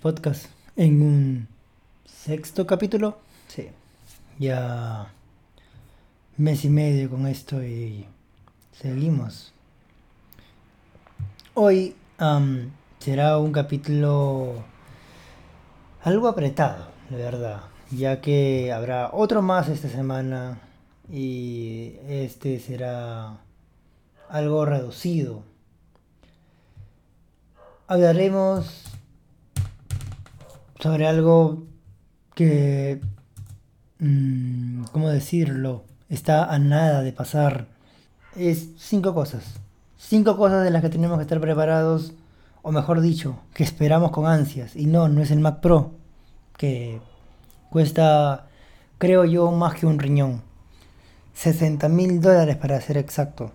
Podcast 0.00 0.46
en 0.76 1.02
un 1.02 1.48
sexto 2.04 2.68
capítulo. 2.68 3.18
Sí, 3.48 3.68
ya 4.38 5.12
mes 6.36 6.64
y 6.64 6.70
medio 6.70 7.10
con 7.10 7.26
esto 7.26 7.64
y 7.64 8.06
seguimos. 8.70 9.52
Hoy 11.54 11.96
será 13.00 13.38
un 13.38 13.50
capítulo 13.50 14.62
algo 16.04 16.28
apretado, 16.28 16.86
de 17.10 17.16
verdad, 17.16 17.62
ya 17.90 18.20
que 18.20 18.72
habrá 18.72 19.10
otro 19.12 19.42
más 19.42 19.68
esta 19.68 19.88
semana 19.88 20.60
y 21.10 21.94
este 22.08 22.60
será 22.60 23.38
algo 24.28 24.64
reducido. 24.64 25.42
Hablaremos 27.88 28.84
sobre 30.80 31.06
algo 31.06 31.64
que, 32.34 33.00
mm, 33.98 34.84
¿cómo 34.92 35.08
decirlo? 35.08 35.84
Está 36.08 36.52
a 36.52 36.58
nada 36.58 37.02
de 37.02 37.12
pasar. 37.12 37.66
Es 38.36 38.68
cinco 38.78 39.14
cosas. 39.14 39.44
Cinco 39.98 40.36
cosas 40.36 40.64
de 40.64 40.70
las 40.70 40.82
que 40.82 40.88
tenemos 40.88 41.18
que 41.18 41.22
estar 41.22 41.40
preparados, 41.40 42.12
o 42.62 42.70
mejor 42.72 43.00
dicho, 43.00 43.40
que 43.54 43.64
esperamos 43.64 44.12
con 44.12 44.26
ansias. 44.26 44.76
Y 44.76 44.86
no, 44.86 45.08
no 45.08 45.22
es 45.22 45.30
el 45.30 45.40
Mac 45.40 45.60
Pro, 45.60 45.92
que 46.56 47.00
cuesta, 47.70 48.46
creo 48.98 49.24
yo, 49.24 49.50
más 49.50 49.74
que 49.74 49.86
un 49.86 49.98
riñón. 49.98 50.42
60 51.34 51.88
mil 51.88 52.20
dólares 52.20 52.56
para 52.56 52.80
ser 52.80 52.96
exacto. 52.98 53.52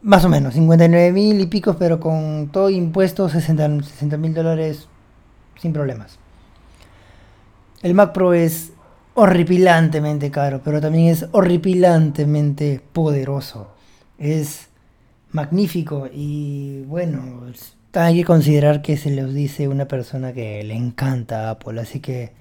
Más 0.00 0.24
o 0.24 0.28
menos, 0.28 0.54
59 0.54 1.12
mil 1.12 1.40
y 1.40 1.46
picos, 1.46 1.76
pero 1.76 2.00
con 2.00 2.50
todo 2.52 2.70
impuesto, 2.70 3.28
60 3.28 4.16
mil 4.16 4.34
dólares 4.34 4.88
sin 5.62 5.72
problemas. 5.72 6.18
El 7.82 7.94
Mac 7.94 8.12
Pro 8.12 8.34
es 8.34 8.72
horripilantemente 9.14 10.32
caro, 10.32 10.60
pero 10.64 10.80
también 10.80 11.08
es 11.08 11.26
horripilantemente 11.30 12.80
poderoso. 12.92 13.68
Es 14.18 14.68
magnífico 15.30 16.08
y 16.12 16.82
bueno, 16.82 17.46
hay 17.94 18.16
que 18.16 18.24
considerar 18.24 18.82
que 18.82 18.96
se 18.96 19.12
los 19.12 19.32
dice 19.32 19.68
una 19.68 19.86
persona 19.86 20.32
que 20.32 20.64
le 20.64 20.74
encanta 20.74 21.48
Apple, 21.48 21.80
así 21.80 22.00
que 22.00 22.32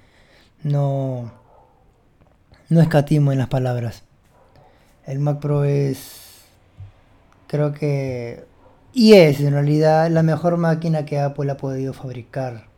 no, 0.64 1.32
no 2.70 2.82
escatimo 2.82 3.32
en 3.32 3.38
las 3.38 3.50
palabras. 3.50 4.04
El 5.06 5.20
Mac 5.20 5.40
Pro 5.40 5.64
es, 5.64 6.42
creo 7.48 7.72
que, 7.72 8.46
y 8.94 9.14
es 9.14 9.40
en 9.42 9.54
realidad 9.54 10.10
la 10.10 10.24
mejor 10.24 10.58
máquina 10.58 11.06
que 11.06 11.20
Apple 11.20 11.52
ha 11.52 11.58
podido 11.58 11.94
fabricar 11.94 12.71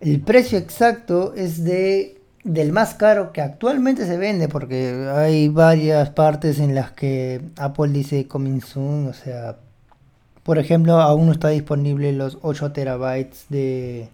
el 0.00 0.20
precio 0.20 0.58
exacto 0.58 1.34
es 1.34 1.64
de 1.64 2.20
del 2.44 2.72
más 2.72 2.94
caro 2.94 3.32
que 3.32 3.40
actualmente 3.40 4.06
se 4.06 4.18
vende, 4.18 4.48
porque 4.48 5.08
hay 5.10 5.48
varias 5.48 6.10
partes 6.10 6.58
en 6.58 6.74
las 6.74 6.92
que 6.92 7.40
Apple 7.56 7.88
dice 7.88 8.28
coming 8.28 8.60
soon, 8.60 9.08
o 9.08 9.14
sea, 9.14 9.56
por 10.42 10.58
ejemplo, 10.58 11.00
aún 11.00 11.26
no 11.26 11.32
está 11.32 11.48
disponible 11.48 12.12
los 12.12 12.38
8 12.42 12.72
terabytes 12.72 13.46
de 13.48 14.08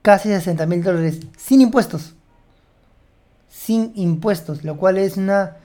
casi 0.00 0.30
60 0.30 0.64
mil 0.66 0.82
dólares 0.82 1.20
sin 1.36 1.60
impuestos. 1.60 2.14
Sin 3.48 3.92
impuestos, 3.94 4.64
lo 4.64 4.78
cual 4.78 4.98
es 4.98 5.16
una... 5.16 5.58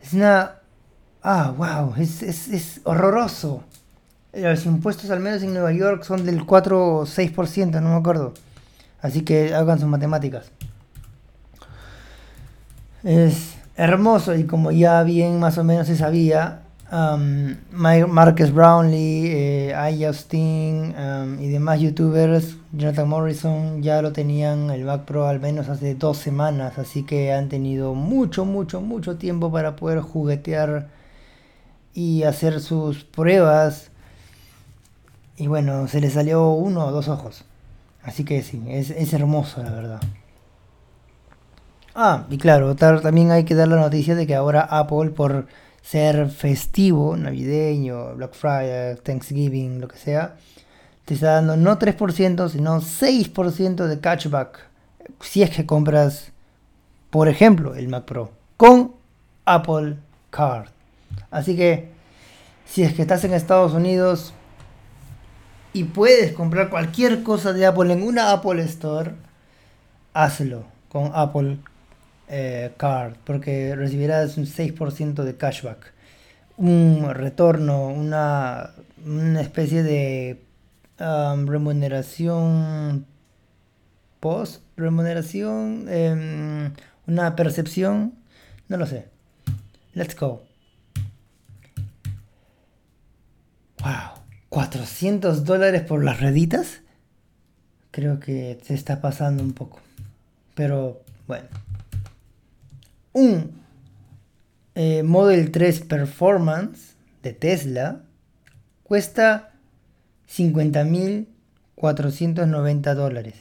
Es 0.00 0.12
una... 0.14 0.54
Ah, 1.22 1.52
wow, 1.56 1.94
es, 1.98 2.22
es 2.22 2.80
horroroso. 2.84 3.64
Los 4.32 4.66
impuestos 4.66 5.10
al 5.10 5.20
menos 5.20 5.42
en 5.42 5.52
Nueva 5.52 5.72
York 5.72 6.04
son 6.04 6.24
del 6.24 6.46
4 6.46 6.96
o 6.96 7.06
6%, 7.06 7.82
no 7.82 7.90
me 7.90 7.96
acuerdo. 7.96 8.32
Así 9.02 9.22
que 9.22 9.54
hagan 9.54 9.78
sus 9.78 9.88
matemáticas. 9.88 10.50
Es 13.04 13.54
hermoso 13.76 14.34
y 14.34 14.44
como 14.44 14.72
ya 14.72 15.02
bien 15.04 15.38
más 15.38 15.56
o 15.56 15.64
menos 15.64 15.86
se 15.86 15.96
sabía, 15.96 16.62
um, 16.90 17.54
Marcus 17.70 18.52
Brownlee, 18.52 19.30
eh, 19.30 19.96
Justin 20.00 20.94
um, 20.96 21.40
y 21.40 21.48
demás 21.48 21.80
youtubers, 21.80 22.56
Jonathan 22.72 23.08
Morrison, 23.08 23.82
ya 23.82 24.02
lo 24.02 24.12
tenían 24.12 24.70
el 24.70 24.84
Mac 24.84 25.04
Pro 25.04 25.28
al 25.28 25.38
menos 25.38 25.68
hace 25.68 25.94
dos 25.94 26.18
semanas, 26.18 26.78
así 26.78 27.04
que 27.04 27.32
han 27.32 27.48
tenido 27.48 27.94
mucho, 27.94 28.44
mucho, 28.44 28.80
mucho 28.80 29.16
tiempo 29.16 29.52
para 29.52 29.76
poder 29.76 30.00
juguetear 30.00 30.88
y 31.94 32.24
hacer 32.24 32.60
sus 32.60 33.04
pruebas. 33.04 33.90
Y 35.36 35.46
bueno, 35.46 35.86
se 35.86 36.00
le 36.00 36.10
salió 36.10 36.50
uno 36.50 36.86
o 36.86 36.90
dos 36.90 37.08
ojos. 37.08 37.44
Así 38.02 38.24
que 38.24 38.42
sí, 38.42 38.60
es, 38.68 38.90
es 38.90 39.12
hermoso 39.12 39.62
la 39.62 39.70
verdad. 39.70 40.00
Ah, 42.00 42.26
y 42.30 42.38
claro, 42.38 42.76
también 42.76 43.32
hay 43.32 43.42
que 43.42 43.56
dar 43.56 43.66
la 43.66 43.74
noticia 43.74 44.14
de 44.14 44.24
que 44.24 44.36
ahora 44.36 44.60
Apple, 44.60 45.10
por 45.10 45.48
ser 45.82 46.30
festivo, 46.30 47.16
navideño, 47.16 48.14
Black 48.14 48.34
Friday, 48.34 48.94
Thanksgiving, 49.02 49.80
lo 49.80 49.88
que 49.88 49.98
sea, 49.98 50.36
te 51.06 51.14
está 51.14 51.32
dando 51.32 51.56
no 51.56 51.76
3%, 51.76 52.48
sino 52.50 52.80
6% 52.80 53.86
de 53.88 53.98
cashback 53.98 54.68
si 55.20 55.42
es 55.42 55.50
que 55.50 55.66
compras, 55.66 56.30
por 57.10 57.26
ejemplo, 57.26 57.74
el 57.74 57.88
Mac 57.88 58.04
Pro 58.04 58.30
con 58.56 58.92
Apple 59.44 59.96
Card. 60.30 60.68
Así 61.32 61.56
que, 61.56 61.90
si 62.64 62.84
es 62.84 62.94
que 62.94 63.02
estás 63.02 63.24
en 63.24 63.34
Estados 63.34 63.72
Unidos 63.72 64.34
y 65.72 65.82
puedes 65.82 66.32
comprar 66.32 66.70
cualquier 66.70 67.24
cosa 67.24 67.52
de 67.52 67.66
Apple 67.66 67.92
en 67.92 68.04
una 68.04 68.30
Apple 68.30 68.62
Store, 68.62 69.14
hazlo 70.14 70.62
con 70.90 71.10
Apple 71.12 71.58
eh, 72.28 72.72
card, 72.76 73.14
porque 73.24 73.74
recibirás 73.74 74.36
un 74.36 74.44
6% 74.46 75.24
de 75.24 75.36
cashback, 75.36 75.92
un 76.58 77.08
retorno, 77.14 77.88
una, 77.88 78.74
una 79.04 79.40
especie 79.40 79.82
de 79.82 80.42
um, 81.00 81.46
remuneración 81.46 83.06
post, 84.20 84.62
remuneración, 84.76 85.86
em, 85.88 86.72
una 87.06 87.34
percepción, 87.36 88.14
no 88.68 88.76
lo 88.76 88.86
sé. 88.86 89.06
Let's 89.94 90.14
go. 90.16 90.44
Wow, 93.80 94.22
400 94.48 95.44
dólares 95.44 95.82
por 95.82 96.04
las 96.04 96.20
reditas. 96.20 96.80
Creo 97.90 98.20
que 98.20 98.58
se 98.64 98.74
está 98.74 99.00
pasando 99.00 99.42
un 99.42 99.52
poco. 99.52 99.80
Pero 100.54 101.00
bueno 101.26 101.67
un 103.18 103.52
eh, 104.74 105.02
Model 105.02 105.50
3 105.50 105.80
Performance 105.80 106.94
de 107.22 107.32
Tesla 107.32 108.02
cuesta 108.84 109.54
50.490 110.30 112.94
dólares. 112.94 113.34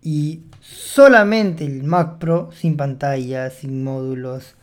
Y 0.00 0.42
solamente 0.60 1.64
el 1.64 1.82
Mac 1.82 2.18
Pro 2.18 2.50
sin 2.52 2.76
pantalla, 2.76 3.50
sin 3.50 3.82
módulos. 3.82 4.54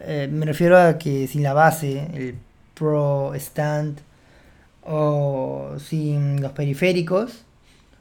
Eh, 0.00 0.28
me 0.30 0.46
refiero 0.46 0.78
a 0.78 0.98
que 0.98 1.28
sin 1.28 1.42
la 1.42 1.52
base, 1.52 2.08
el 2.14 2.36
Pro 2.74 3.34
Stand 3.34 4.00
o 4.82 5.74
sin 5.78 6.40
los 6.40 6.52
periféricos. 6.52 7.44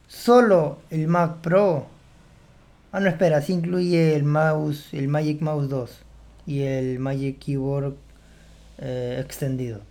Solo 0.08 0.80
el 0.90 1.08
Mac 1.08 1.42
Pro 1.42 1.97
Ah, 2.92 3.00
no, 3.02 3.10
espera, 3.10 3.42
sí 3.42 3.54
incluye 3.54 4.16
el 4.16 4.24
mouse, 4.24 4.94
el 4.94 5.08
Magic 5.10 5.42
Mouse 5.42 5.68
2 5.70 6.00
y 6.46 6.62
el 6.62 7.00
Magic 7.00 7.40
Keyboard 7.40 7.96
eh, 8.78 9.20
extendido. 9.24 9.82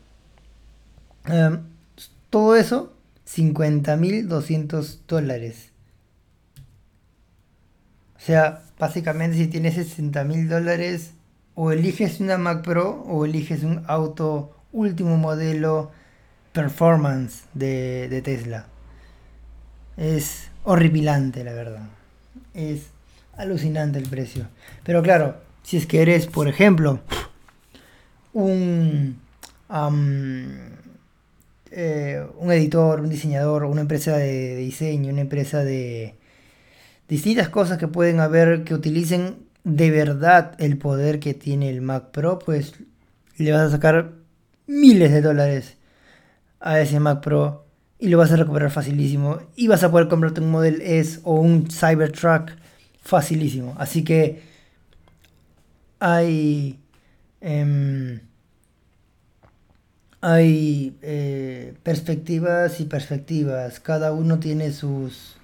Em, 1.27 1.61
todo 2.31 2.57
eso, 2.57 2.95
50.200 3.27 5.01
dólares. 5.07 5.73
O 8.17 8.21
sea, 8.21 8.63
básicamente 8.79 9.37
si 9.37 9.47
tienes 9.49 9.77
60.000 9.77 10.49
dólares, 10.49 11.13
o 11.55 11.73
eliges 11.73 12.21
una 12.21 12.39
Mac 12.39 12.63
Pro 12.63 13.03
o 13.07 13.25
eliges 13.25 13.63
un 13.63 13.83
auto 13.89 14.57
último 14.73 15.17
modelo 15.17 15.91
performance 16.53 17.45
de, 17.55 18.09
de 18.09 18.23
Tesla. 18.23 18.67
Es 19.97 20.49
horripilante, 20.65 21.45
la 21.45 21.53
verdad 21.53 21.89
Es 22.57 22.87
alucinante 23.37 23.99
el 23.99 24.09
precio. 24.09 24.49
Pero 24.83 25.03
claro, 25.03 25.37
si 25.63 25.77
es 25.77 25.87
que 25.87 26.03
eres, 26.03 26.27
por 26.27 26.49
ejemplo, 26.49 27.01
un, 28.33 29.19
eh, 31.71 32.27
un 32.39 32.53
editor, 32.53 33.01
un 33.01 33.11
diseñador, 33.11 33.65
una 33.65 33.83
empresa 33.83 34.17
de, 34.17 34.57
diseño, 34.57 35.13
una 35.13 35.21
empresa 35.21 35.65
de 35.65 36.15
distintas 37.09 37.49
cosas 37.51 37.79
que 37.79 37.89
pueden 37.89 38.21
haber 38.21 38.65
que 38.65 38.75
utilicen 38.75 39.37
de 39.65 39.91
verdad 39.91 40.55
el 40.59 40.79
poder 40.79 41.21
que 41.21 41.35
tiene 41.35 41.69
el 41.69 41.83
Mac 41.83 42.11
Pro, 42.11 42.39
pues 42.39 42.75
le 43.37 43.53
vas 43.53 43.63
a 43.63 43.71
sacar 43.71 44.13
miles 44.67 45.13
de 45.13 45.21
dólares 45.21 45.77
a 46.61 46.81
ese 46.81 47.01
Mac 47.01 47.21
Pro 47.21 47.66
y 47.99 48.09
lo 48.09 48.19
vas 48.19 48.33
a 48.33 48.37
recuperar 48.37 48.71
facilísimo 48.71 49.39
y 49.57 49.69
vas 49.69 49.83
a 49.83 49.91
poder 49.91 50.09
comprarte 50.09 50.41
un 50.41 50.51
Model 50.51 50.81
S 50.83 51.21
o 51.25 51.35
un 51.35 51.69
Cybertruck 51.71 52.51
facilísimo. 53.03 53.75
Así 53.79 54.05
que 54.05 54.43
hay 55.99 56.79
em, 57.41 58.21
hay 60.21 60.97
eh, 61.03 61.75
perspectivas 61.83 62.81
y 62.81 62.87
perspectivas. 62.87 63.81
Cada 63.81 64.13
uno 64.13 64.41
tiene 64.41 64.73
sus 64.73 65.37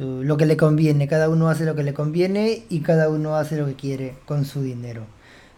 lo 0.00 0.36
que 0.36 0.46
le 0.46 0.56
conviene. 0.56 1.08
Cada 1.08 1.28
uno 1.28 1.48
hace 1.48 1.64
lo 1.64 1.74
que 1.74 1.82
le 1.82 1.94
conviene 1.94 2.64
y 2.68 2.80
cada 2.80 3.08
uno 3.08 3.36
hace 3.36 3.56
lo 3.56 3.66
que 3.66 3.74
quiere 3.74 4.16
con 4.26 4.44
su 4.44 4.62
dinero. 4.62 5.06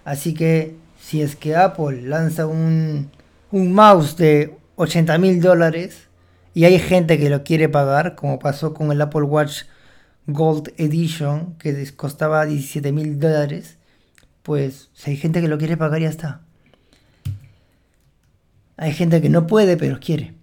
Así 0.05 0.35
que 0.35 0.77
si 1.01 1.23
es 1.23 1.37
que 1.37 1.57
Apple 1.57 2.03
lanza 2.03 2.47
un, 2.47 3.11
un 3.51 3.73
mouse 3.73 4.17
de 4.17 4.57
80 4.77 5.19
mil 5.19 5.41
dólares 5.41 6.10
y 6.55 6.65
hay 6.65 6.79
gente 6.79 7.19
que 7.19 7.31
lo 7.31 7.45
quiere 7.45 7.69
pagar, 7.69 8.15
como 8.15 8.39
pasó 8.39 8.75
con 8.75 8.91
el 8.91 9.01
Apple 9.01 9.23
Watch 9.23 9.63
Gold 10.27 10.73
Edition, 10.77 11.57
que 11.59 11.95
costaba 11.95 12.45
17 12.45 12.93
mil 12.93 13.19
dólares, 13.21 13.79
pues 14.43 14.91
si 14.95 15.13
hay 15.13 15.17
gente 15.17 15.41
que 15.41 15.49
lo 15.49 15.59
quiere 15.59 15.77
pagar, 15.77 16.01
ya 16.01 16.09
está. 16.09 16.41
Hay 18.77 18.93
gente 18.93 19.21
que 19.21 19.29
no 19.29 19.47
puede, 19.47 19.77
pero 19.77 20.01
quiere. 20.01 20.35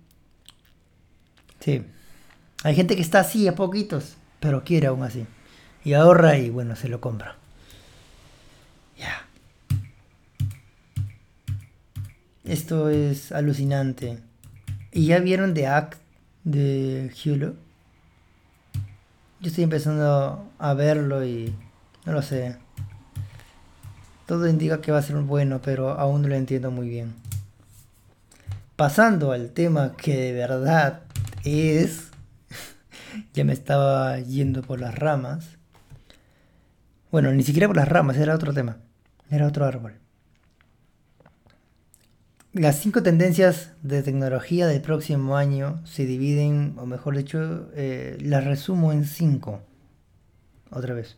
Sí. 1.60 1.84
Hay 2.64 2.76
gente 2.76 2.96
que 2.96 3.02
está 3.02 3.20
así 3.20 3.48
a 3.48 3.56
poquitos, 3.56 4.18
pero 4.40 4.64
quiere 4.64 4.88
aún 4.88 5.04
así. 5.04 5.26
Y 5.84 5.94
ahorra 5.94 6.38
y 6.38 6.50
bueno, 6.50 6.76
se 6.76 6.88
lo 6.88 7.02
compra. 7.02 7.38
Ya. 8.98 9.26
Esto 12.44 12.90
es 12.90 13.32
alucinante. 13.32 14.20
¿Y 14.98 15.06
ya 15.06 15.20
vieron 15.20 15.54
The 15.54 15.68
Act 15.68 16.00
de 16.44 17.14
Hulu? 17.24 17.56
Yo 19.40 19.48
estoy 19.48 19.64
empezando 19.64 20.50
a 20.58 20.74
verlo 20.74 21.24
y 21.24 21.56
no 22.04 22.14
lo 22.14 22.24
sé. 22.24 22.58
Todo 24.26 24.48
indica 24.50 24.82
que 24.82 24.92
va 24.92 24.98
a 24.98 25.04
ser 25.04 25.18
bueno, 25.18 25.62
pero 25.64 25.92
aún 25.92 26.24
no 26.24 26.30
lo 26.30 26.34
entiendo 26.34 26.72
muy 26.72 26.90
bien. 26.90 27.14
Pasando 28.76 29.34
al 29.34 29.52
tema 29.52 29.96
que 29.96 30.18
de 30.18 30.34
verdad 30.34 31.04
es... 31.44 32.08
ya 33.36 33.44
me 33.44 33.54
estaba 33.54 34.18
yendo 34.18 34.64
por 34.64 34.80
las 34.82 34.96
ramas. 34.96 35.58
Bueno, 37.12 37.32
ni 37.34 37.44
siquiera 37.44 37.68
por 37.68 37.78
las 37.78 37.88
ramas, 37.88 38.18
era 38.18 38.34
otro 38.34 38.52
tema. 38.52 38.78
Era 39.30 39.46
otro 39.46 39.64
árbol. 39.64 40.00
Las 42.58 42.80
cinco 42.80 43.04
tendencias 43.04 43.74
de 43.84 44.02
tecnología 44.02 44.66
del 44.66 44.82
próximo 44.82 45.38
año 45.38 45.80
se 45.86 46.08
dividen, 46.08 46.74
o 46.80 46.88
mejor 46.88 47.16
dicho, 47.16 47.70
eh, 47.76 48.18
las 48.20 48.46
resumo 48.46 48.92
en 48.92 49.06
cinco. 49.06 49.62
Otra 50.72 50.96
vez. 50.96 51.18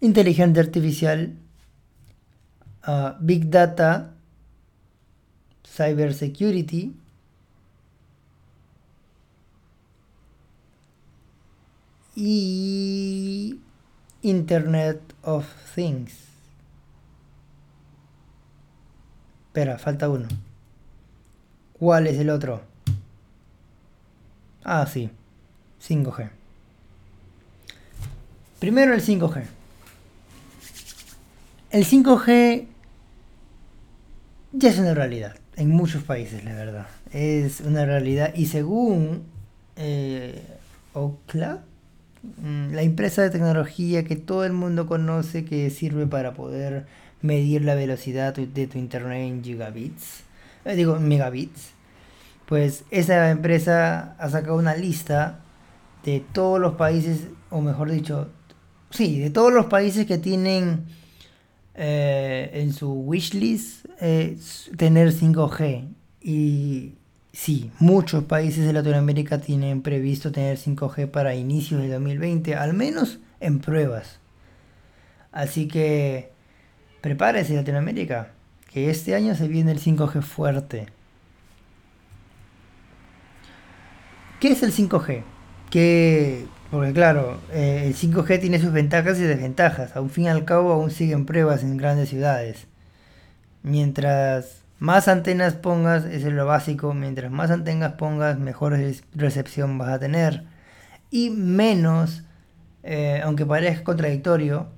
Inteligencia 0.00 0.60
artificial, 0.60 1.36
uh, 2.84 3.12
Big 3.20 3.48
Data, 3.48 4.14
Cyber 5.64 6.14
Security, 6.14 6.96
y 12.16 13.60
Internet 14.22 15.00
of 15.22 15.46
Things. 15.76 16.33
Espera, 19.54 19.78
falta 19.78 20.08
uno. 20.08 20.26
¿Cuál 21.74 22.08
es 22.08 22.18
el 22.18 22.28
otro? 22.28 22.60
Ah, 24.64 24.84
sí. 24.84 25.08
5G. 25.80 26.28
Primero 28.58 28.92
el 28.92 29.00
5G. 29.00 29.44
El 31.70 31.86
5G 31.86 32.66
ya 34.54 34.70
es 34.70 34.78
una 34.80 34.92
realidad 34.92 35.36
en 35.54 35.70
muchos 35.70 36.02
países, 36.02 36.44
la 36.44 36.54
verdad. 36.54 36.88
Es 37.12 37.60
una 37.60 37.86
realidad 37.86 38.34
y 38.34 38.46
según 38.46 39.22
eh, 39.76 40.42
mm, 40.96 42.72
la 42.72 42.82
empresa 42.82 43.22
de 43.22 43.30
tecnología 43.30 44.02
que 44.02 44.16
todo 44.16 44.44
el 44.44 44.52
mundo 44.52 44.88
conoce 44.88 45.44
que 45.44 45.70
sirve 45.70 46.08
para 46.08 46.34
poder 46.34 46.86
medir 47.24 47.64
la 47.64 47.74
velocidad 47.74 48.34
de 48.34 48.66
tu 48.66 48.78
internet 48.78 49.22
en 49.22 49.42
gigabits, 49.42 50.24
eh, 50.66 50.76
digo 50.76 51.00
megabits, 51.00 51.70
pues 52.44 52.84
esa 52.90 53.30
empresa 53.30 54.14
ha 54.18 54.28
sacado 54.28 54.58
una 54.58 54.76
lista 54.76 55.40
de 56.04 56.20
todos 56.20 56.60
los 56.60 56.74
países, 56.74 57.28
o 57.48 57.62
mejor 57.62 57.90
dicho, 57.90 58.28
sí, 58.90 59.18
de 59.20 59.30
todos 59.30 59.54
los 59.54 59.66
países 59.66 60.04
que 60.04 60.18
tienen 60.18 60.84
eh, 61.74 62.50
en 62.52 62.74
su 62.74 62.92
wishlist 62.92 63.86
eh, 64.02 64.36
tener 64.76 65.10
5G. 65.10 65.88
Y 66.20 66.92
sí, 67.32 67.70
muchos 67.78 68.24
países 68.24 68.66
de 68.66 68.74
Latinoamérica 68.74 69.40
tienen 69.40 69.80
previsto 69.80 70.30
tener 70.30 70.58
5G 70.58 71.10
para 71.10 71.34
inicios 71.34 71.80
de 71.80 71.88
2020, 71.88 72.54
al 72.54 72.74
menos 72.74 73.18
en 73.40 73.60
pruebas. 73.60 74.20
Así 75.32 75.68
que 75.68 76.33
Prepárese 77.04 77.54
Latinoamérica, 77.54 78.28
que 78.72 78.88
este 78.88 79.14
año 79.14 79.34
se 79.34 79.46
viene 79.46 79.72
el 79.72 79.78
5G 79.78 80.22
fuerte. 80.22 80.86
¿Qué 84.40 84.52
es 84.52 84.62
el 84.62 84.72
5G? 84.72 85.22
Que, 85.68 86.46
porque 86.70 86.94
claro, 86.94 87.42
eh, 87.52 87.82
el 87.84 87.94
5G 87.94 88.40
tiene 88.40 88.58
sus 88.58 88.72
ventajas 88.72 89.18
y 89.18 89.24
desventajas. 89.24 89.94
A 89.94 90.08
fin 90.08 90.24
y 90.24 90.28
al 90.28 90.46
cabo 90.46 90.72
aún 90.72 90.90
siguen 90.90 91.26
pruebas 91.26 91.62
en 91.62 91.76
grandes 91.76 92.08
ciudades. 92.08 92.68
Mientras 93.62 94.62
más 94.78 95.06
antenas 95.06 95.52
pongas, 95.52 96.06
eso 96.06 96.28
es 96.28 96.32
lo 96.32 96.46
básico, 96.46 96.94
mientras 96.94 97.30
más 97.30 97.50
antenas 97.50 97.92
pongas, 97.98 98.38
mejor 98.38 98.80
recepción 99.14 99.76
vas 99.76 99.90
a 99.90 99.98
tener. 99.98 100.44
Y 101.10 101.28
menos, 101.28 102.24
eh, 102.82 103.20
aunque 103.22 103.44
parezca 103.44 103.84
contradictorio, 103.84 104.70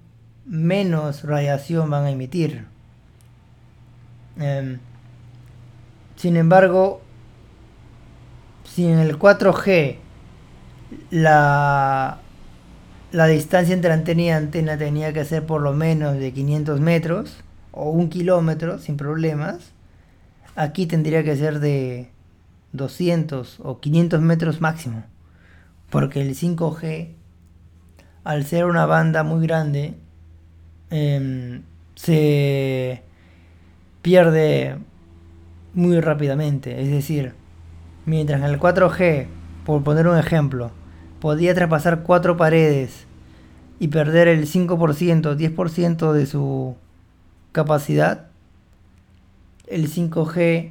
menos 0.46 1.24
radiación 1.24 1.90
van 1.90 2.04
a 2.04 2.10
emitir. 2.10 2.66
Em, 4.38 4.78
sin 6.16 6.36
embargo, 6.36 7.02
si 8.64 8.86
en 8.86 8.98
el 8.98 9.18
4G 9.18 9.96
la, 11.10 12.18
la 13.12 13.26
distancia 13.26 13.74
entre 13.74 13.92
antena 13.92 14.22
y 14.22 14.30
antena 14.30 14.78
tenía 14.78 15.12
que 15.12 15.24
ser 15.24 15.46
por 15.46 15.62
lo 15.62 15.72
menos 15.72 16.16
de 16.18 16.32
500 16.32 16.80
metros 16.80 17.36
o 17.72 17.90
un 17.90 18.08
kilómetro 18.08 18.78
sin 18.78 18.96
problemas, 18.96 19.72
aquí 20.54 20.86
tendría 20.86 21.24
que 21.24 21.36
ser 21.36 21.60
de 21.60 22.10
200 22.72 23.60
o 23.60 23.80
500 23.80 24.20
metros 24.20 24.60
máximo. 24.60 25.04
Porque 25.90 26.20
el 26.20 26.34
5G, 26.34 27.14
al 28.24 28.44
ser 28.44 28.66
una 28.66 28.86
banda 28.86 29.22
muy 29.22 29.46
grande, 29.46 29.94
Em, 30.90 31.62
se 31.94 33.02
pierde 34.02 34.78
muy 35.74 36.00
rápidamente. 36.00 36.80
Es 36.80 36.90
decir, 36.90 37.34
mientras 38.04 38.40
en 38.40 38.46
el 38.46 38.58
4G, 38.58 39.26
por 39.64 39.82
poner 39.82 40.06
un 40.06 40.18
ejemplo, 40.18 40.70
podía 41.20 41.54
traspasar 41.54 42.02
cuatro 42.02 42.36
paredes 42.36 43.06
y 43.78 43.88
perder 43.88 44.28
el 44.28 44.46
5%, 44.46 45.36
10% 45.36 46.12
de 46.12 46.26
su 46.26 46.76
capacidad, 47.52 48.28
el 49.66 49.90
5G 49.90 50.70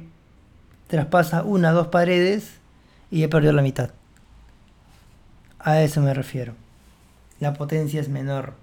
traspasa 0.86 1.42
una 1.42 1.72
dos 1.72 1.88
paredes 1.88 2.54
y 3.10 3.20
ya 3.20 3.28
perdió 3.28 3.52
la 3.52 3.62
mitad. 3.62 3.90
A 5.58 5.82
eso 5.82 6.00
me 6.00 6.14
refiero. 6.14 6.54
La 7.40 7.52
potencia 7.52 8.00
es 8.00 8.08
menor. 8.08 8.54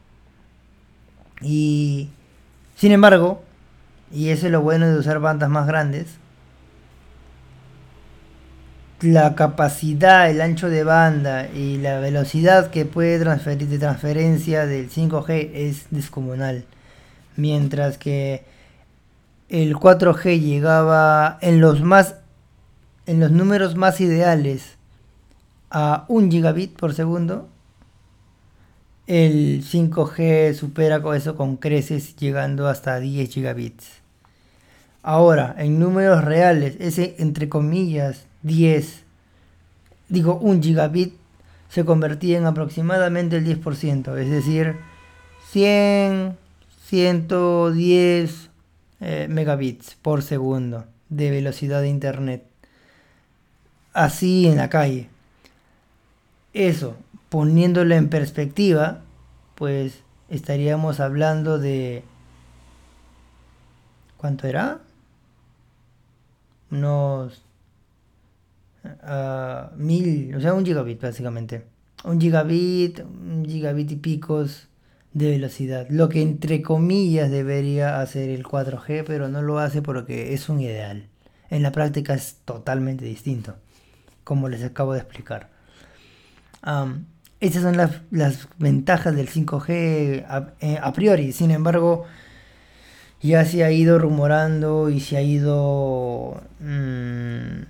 Y 1.44 2.10
sin 2.76 2.92
embargo, 2.92 3.44
y 4.12 4.30
eso 4.30 4.46
es 4.48 4.52
lo 4.52 4.62
bueno 4.62 4.88
de 4.88 4.98
usar 4.98 5.20
bandas 5.20 5.50
más 5.50 5.68
grandes, 5.68 6.18
la 9.02 9.36
capacidad, 9.36 10.30
el 10.30 10.40
ancho 10.40 10.70
de 10.70 10.84
banda 10.84 11.50
y 11.50 11.78
la 11.78 12.00
velocidad 12.00 12.72
que 12.72 12.86
puede 12.86 13.20
transferir 13.20 13.68
de 13.68 13.78
transferencia 13.78 14.66
del 14.66 14.90
5G 14.90 15.52
es 15.54 15.88
descomunal. 15.92 16.64
Mientras 17.36 17.98
que 17.98 18.46
el 19.50 19.76
4G 19.76 20.40
llegaba 20.40 21.38
en 21.42 21.60
los 21.60 21.82
más 21.82 22.16
en 23.06 23.20
los 23.20 23.32
números 23.32 23.76
más 23.76 24.00
ideales 24.00 24.78
a 25.70 26.06
1 26.08 26.32
gigabit 26.32 26.78
por 26.78 26.94
segundo, 26.94 27.50
el 29.08 29.64
5G 29.64 30.54
supera 30.54 31.02
eso 31.16 31.36
con 31.36 31.58
creces 31.58 32.16
llegando 32.16 32.68
hasta 32.68 33.00
10 33.00 33.30
gigabits. 33.30 34.04
Ahora, 35.02 35.54
en 35.58 35.80
números 35.80 36.24
reales, 36.24 36.78
ese 36.80 37.16
entre 37.20 37.50
comillas 37.50 38.26
10, 38.44 39.04
digo 40.08 40.38
1 40.42 40.62
gigabit, 40.62 41.16
se 41.70 41.84
convertía 41.84 42.38
en 42.38 42.46
aproximadamente 42.46 43.38
el 43.38 43.46
10%, 43.46 44.18
es 44.18 44.30
decir, 44.30 44.78
100, 45.50 46.38
110 46.86 48.50
eh, 49.02 49.28
megabits 49.30 49.96
por 50.02 50.22
segundo 50.22 50.86
de 51.10 51.32
velocidad 51.32 51.82
de 51.82 51.90
internet. 51.90 52.44
Así 53.92 54.48
en 54.48 54.58
la 54.58 54.70
calle. 54.70 55.10
Eso, 56.54 56.96
poniéndolo 57.34 57.96
en 57.96 58.10
perspectiva, 58.10 59.02
pues 59.56 60.04
estaríamos 60.30 61.00
hablando 61.00 61.58
de... 61.58 62.04
¿Cuánto 64.18 64.46
era? 64.46 64.82
Unos... 66.70 67.44
Uh, 68.84 69.76
mil, 69.78 70.36
o 70.36 70.42
sea, 70.42 70.54
un 70.54 70.64
gigabit 70.64 71.02
básicamente. 71.02 71.66
Un 72.04 72.22
gigabit, 72.22 73.00
un 73.00 73.44
gigabit 73.44 73.94
y 73.94 73.96
picos 73.96 74.68
de 75.14 75.32
velocidad. 75.32 75.88
Lo 75.90 76.10
que 76.10 76.22
entre 76.22 76.62
comillas 76.62 77.32
debería 77.32 78.00
hacer 78.00 78.30
el 78.30 78.44
4G, 78.44 79.06
pero 79.08 79.28
no 79.28 79.42
lo 79.42 79.58
hace 79.58 79.82
porque 79.82 80.36
es 80.36 80.50
un 80.50 80.62
ideal. 80.62 81.08
En 81.50 81.64
la 81.64 81.72
práctica 81.72 82.14
es 82.14 82.38
totalmente 82.46 83.06
distinto, 83.06 83.56
como 84.24 84.50
les 84.50 84.64
acabo 84.64 84.94
de 84.94 85.00
explicar. 85.00 85.50
Esas 87.44 87.64
son 87.64 87.76
las, 87.76 88.48
ventajas 88.58 89.14
del 89.18 89.28
5G 89.28 89.66
eh, 89.70 90.80
a, 90.82 90.94
priori. 90.94 91.34
Sin 91.34 91.52
embargo, 91.52 92.06
ya 93.22 93.44
se 93.44 93.66
ha 93.66 93.72
ido 93.72 94.00
rumorando 94.00 94.90
y 94.90 95.02
se 95.02 95.18
ha 95.18 95.22
ido 95.22 96.42
mm, 96.62 97.64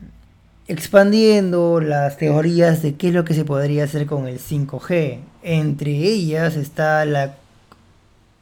expandiendo 0.67 1.81
las 1.81 2.17
teorías 2.17 2.83
de 2.83 2.93
qué 2.93 3.07
es 3.07 3.15
lo 3.15 3.25
que 3.25 3.33
se 3.33 3.45
podría 3.45 3.85
hacer 3.85 4.05
con 4.05 4.27
el 4.27 4.37
5G. 4.37 5.21
Entre 5.41 5.89
ellas 5.89 6.55
está 6.55 7.03
la 7.05 7.33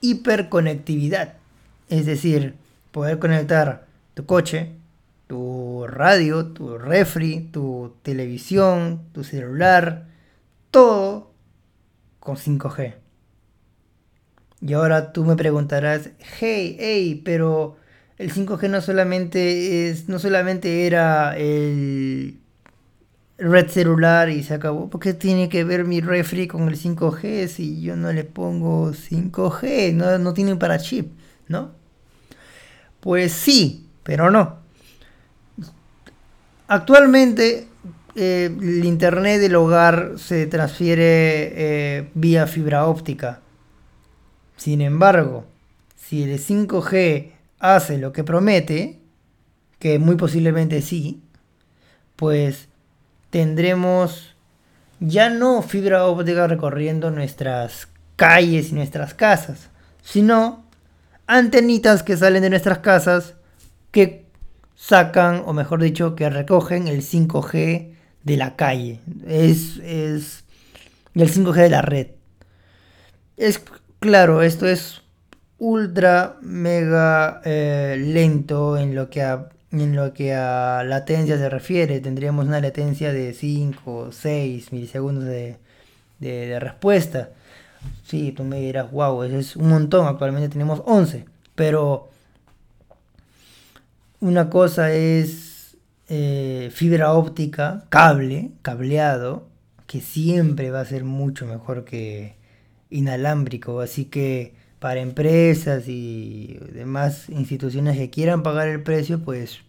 hiperconectividad. 0.01 1.35
Es 1.87 2.05
decir, 2.05 2.55
poder 2.91 3.19
conectar 3.19 3.85
tu 4.15 4.25
coche, 4.25 4.73
tu 5.27 5.85
radio, 5.87 6.47
tu 6.47 6.77
refri, 6.77 7.47
tu 7.53 7.93
televisión, 8.03 9.03
tu 9.13 9.23
celular, 9.23 10.10
todo 10.71 11.31
con 12.19 12.37
5G. 12.37 12.95
Y 14.61 14.73
ahora 14.73 15.11
tú 15.11 15.25
me 15.25 15.35
preguntarás, 15.35 16.11
hey, 16.39 16.77
hey, 16.79 17.21
pero 17.25 17.77
el 18.17 18.31
5G 18.31 18.69
no 18.69 18.81
solamente 18.81 19.89
es, 19.89 20.07
no 20.07 20.19
solamente 20.19 20.85
era 20.85 21.35
el 21.35 22.39
red 23.37 23.69
celular 23.69 24.29
y 24.29 24.43
se 24.43 24.53
acabó. 24.53 24.89
¿Por 24.89 25.01
qué 25.01 25.13
tiene 25.13 25.49
que 25.49 25.63
ver 25.63 25.85
mi 25.85 25.99
refri 25.99 26.47
con 26.47 26.69
el 26.69 26.77
5G 26.77 27.47
si 27.47 27.81
yo 27.81 27.95
no 27.95 28.13
le 28.13 28.23
pongo 28.23 28.91
5G? 28.91 29.93
No, 29.93 30.19
no 30.19 30.33
tiene 30.33 30.55
para 30.55 30.77
chip, 30.77 31.11
¿no? 31.47 31.71
Pues 32.99 33.33
sí, 33.33 33.87
pero 34.03 34.29
no. 34.29 34.59
Actualmente 36.67 37.67
eh, 38.15 38.55
el 38.59 38.85
internet 38.85 39.39
del 39.39 39.55
hogar 39.55 40.13
se 40.17 40.45
transfiere 40.47 41.03
eh, 41.05 42.09
vía 42.13 42.47
fibra 42.47 42.85
óptica. 42.85 43.41
Sin 44.57 44.81
embargo, 44.81 45.45
si 45.95 46.23
el 46.23 46.39
5G 46.39 47.31
hace 47.59 47.97
lo 47.97 48.11
que 48.11 48.23
promete, 48.23 48.99
que 49.79 49.97
muy 49.97 50.15
posiblemente 50.15 50.81
sí, 50.81 51.21
pues 52.15 52.67
tendremos 53.29 54.35
ya 54.99 55.29
no 55.29 55.61
fibra 55.63 56.05
óptica 56.05 56.47
recorriendo 56.47 57.09
nuestras 57.11 57.87
calles 58.17 58.71
y 58.71 58.75
nuestras 58.75 59.13
casas, 59.13 59.69
sino 60.03 60.63
antenitas 61.27 62.03
que 62.03 62.17
salen 62.17 62.43
de 62.43 62.49
nuestras 62.49 62.79
casas 62.79 63.35
que 63.91 64.25
sacan, 64.75 65.43
o 65.45 65.53
mejor 65.53 65.81
dicho, 65.81 66.15
que 66.15 66.29
recogen 66.29 66.87
el 66.87 67.01
5G 67.01 67.90
de 68.23 68.37
la 68.37 68.55
calle. 68.55 68.99
Es, 69.27 69.77
es 69.77 70.43
el 71.15 71.31
5G 71.31 71.55
de 71.55 71.69
la 71.69 71.81
red. 71.81 72.07
Es 73.37 73.61
claro, 73.99 74.41
esto 74.41 74.67
es 74.67 75.01
ultra 75.57 76.37
mega 76.41 77.41
eh, 77.45 77.95
lento 77.99 78.77
en 78.77 78.95
lo 78.95 79.09
que 79.09 79.21
a 79.21 79.49
en 79.71 79.95
lo 79.95 80.13
que 80.13 80.33
a 80.33 80.83
latencia 80.83 81.37
se 81.37 81.49
refiere. 81.49 81.99
Tendríamos 82.01 82.45
una 82.45 82.59
latencia 82.59 83.13
de 83.13 83.33
5 83.33 83.95
o 83.95 84.11
6 84.11 84.71
milisegundos 84.73 85.23
de, 85.25 85.57
de, 86.19 86.59
respuesta. 86.59 87.29
Sí, 88.03 88.31
tú 88.33 88.43
me 88.43 88.59
dirás, 88.59 88.91
wow, 88.91 89.23
eso 89.23 89.37
es 89.37 89.55
un 89.55 89.69
montón. 89.69 90.07
Actualmente 90.07 90.49
tenemos 90.49 90.81
11. 90.85 91.25
Pero 91.55 92.09
una 94.19 94.49
cosa 94.49 94.91
es 94.91 95.50
eh, 96.13 96.71
fibra 96.73 97.13
óptica, 97.13 97.85
cable, 97.87 98.51
cableado, 98.63 99.47
que 99.87 100.01
siempre 100.01 100.69
va 100.69 100.81
a 100.81 100.85
ser 100.85 101.05
mucho 101.05 101.45
mejor 101.45 101.85
que 101.85 102.35
inalámbrico. 102.89 103.79
Así 103.79 104.03
que 104.03 104.53
para 104.79 104.99
empresas 104.99 105.87
y 105.87 106.59
demás 106.73 107.29
instituciones 107.29 107.95
que 107.95 108.09
quieran 108.09 108.43
pagar 108.43 108.67
el 108.67 108.83
precio, 108.83 109.23
pues 109.23 109.59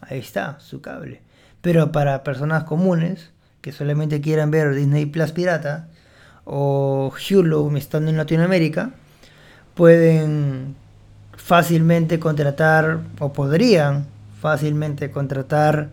ahí 0.00 0.20
está 0.20 0.60
su 0.60 0.80
cable. 0.80 1.20
Pero 1.62 1.90
para 1.90 2.22
personas 2.22 2.62
comunes 2.62 3.32
que 3.60 3.72
solamente 3.72 4.20
quieran 4.20 4.52
ver 4.52 4.76
Disney 4.76 5.06
Plus 5.06 5.32
pirata 5.32 5.88
o 6.44 7.12
Hulu 7.12 7.76
estando 7.76 8.08
en 8.08 8.18
Latinoamérica, 8.18 8.92
pueden 9.74 10.76
fácilmente 11.36 12.20
contratar 12.20 13.00
o 13.18 13.32
podrían 13.32 14.11
fácilmente 14.42 15.12
contratar 15.12 15.90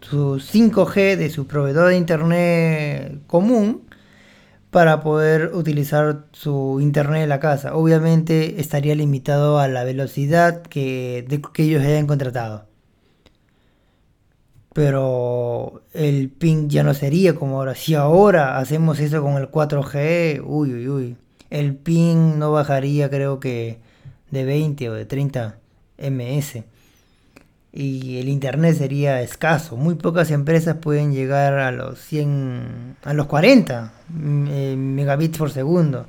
su 0.00 0.36
5G 0.38 1.16
de 1.16 1.30
su 1.30 1.48
proveedor 1.48 1.88
de 1.88 1.96
internet 1.96 3.18
común 3.26 3.82
para 4.70 5.02
poder 5.02 5.50
utilizar 5.52 6.26
su 6.30 6.78
internet 6.80 7.24
en 7.24 7.28
la 7.28 7.40
casa. 7.40 7.74
Obviamente 7.74 8.60
estaría 8.60 8.94
limitado 8.94 9.58
a 9.58 9.66
la 9.66 9.82
velocidad 9.82 10.62
que, 10.62 11.26
que 11.52 11.62
ellos 11.64 11.82
hayan 11.84 12.06
contratado. 12.06 12.66
Pero 14.72 15.82
el 15.92 16.30
ping 16.30 16.68
ya 16.68 16.84
no 16.84 16.94
sería 16.94 17.34
como 17.34 17.56
ahora. 17.56 17.74
Si 17.74 17.94
ahora 17.96 18.58
hacemos 18.58 19.00
eso 19.00 19.22
con 19.22 19.38
el 19.38 19.50
4G, 19.50 20.42
uy, 20.44 20.72
uy, 20.72 20.88
uy. 20.88 21.16
El 21.50 21.74
ping 21.74 22.38
no 22.38 22.52
bajaría 22.52 23.10
creo 23.10 23.40
que 23.40 23.80
de 24.30 24.44
20 24.44 24.90
o 24.90 24.94
de 24.94 25.06
30 25.06 25.58
ms 25.98 26.64
y 27.76 28.18
el 28.18 28.30
internet 28.30 28.74
sería 28.76 29.20
escaso. 29.20 29.76
Muy 29.76 29.96
pocas 29.96 30.30
empresas 30.30 30.76
pueden 30.76 31.12
llegar 31.12 31.58
a 31.58 31.70
los 31.72 32.00
100, 32.00 32.96
a 33.04 33.12
los 33.12 33.26
40 33.26 33.92
mm, 34.08 34.46
eh, 34.48 34.76
megabits 34.76 35.36
por 35.36 35.50
segundo. 35.50 36.06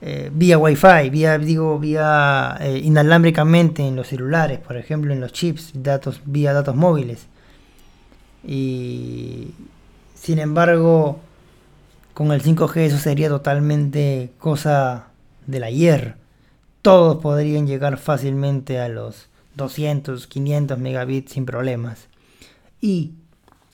Eh, 0.00 0.30
vía 0.32 0.58
wifi, 0.58 1.10
vía, 1.10 1.38
digo, 1.38 1.80
vía 1.80 2.56
eh, 2.60 2.80
inalámbricamente 2.84 3.84
en 3.84 3.96
los 3.96 4.06
celulares, 4.06 4.60
por 4.60 4.76
ejemplo, 4.76 5.12
en 5.12 5.20
los 5.20 5.32
chips, 5.32 5.72
datos, 5.74 6.20
vía 6.24 6.52
datos 6.52 6.76
móviles. 6.76 7.26
Y 8.44 9.50
sin 10.14 10.38
embargo, 10.38 11.18
con 12.14 12.30
el 12.30 12.42
5G 12.42 12.76
eso 12.82 12.98
sería 12.98 13.28
totalmente 13.28 14.30
cosa 14.38 15.08
del 15.48 15.64
ayer. 15.64 16.14
Todos 16.80 17.20
podrían 17.20 17.66
llegar 17.66 17.98
fácilmente 17.98 18.78
a 18.78 18.88
los 18.88 19.28
200, 19.56 20.26
500 20.26 20.78
megabits 20.78 21.32
sin 21.32 21.46
problemas. 21.46 22.08
Y 22.80 23.14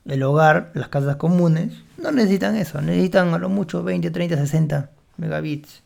el 0.06 0.22
hogar, 0.22 0.70
las 0.74 0.88
casas 0.88 1.16
comunes, 1.16 1.74
no 1.98 2.10
necesitan 2.10 2.56
eso, 2.56 2.80
necesitan 2.80 3.34
a 3.34 3.38
lo 3.38 3.48
mucho 3.48 3.82
20, 3.82 4.10
30, 4.10 4.36
60 4.36 4.90
megabits. 5.16 5.82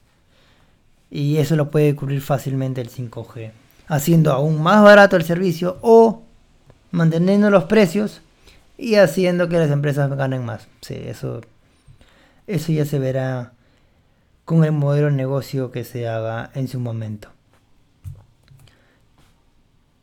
Y 1.11 1.39
eso 1.39 1.57
lo 1.57 1.71
puede 1.71 1.95
cubrir 1.97 2.21
fácilmente 2.21 2.81
el 2.81 2.91
5G, 2.91 3.51
haciendo 3.89 4.33
aún 4.33 4.63
más 4.63 4.83
barato 4.83 5.17
el 5.17 5.25
servicio 5.25 5.79
o 5.83 6.23
manteniendo 6.91 7.51
los 7.51 7.65
precios 7.65 8.21
y 8.77 8.97
haciendo 8.97 9.49
que 9.49 9.59
las 9.59 9.71
empresas 9.71 10.11
ganen 10.17 10.45
más. 10.45 10.69
Sí, 10.81 10.95
eso, 10.95 11.41
eso 12.47 12.73
ya 12.73 12.85
se 12.85 12.99
verá 12.99 13.53
con 14.45 14.65
el 14.65 14.73
modelo 14.73 15.07
de 15.07 15.13
negocio 15.13 15.71
que 15.71 15.85
se 15.85 16.09
haga 16.09 16.51
en 16.55 16.69
su 16.69 16.81
momento. 16.81 17.36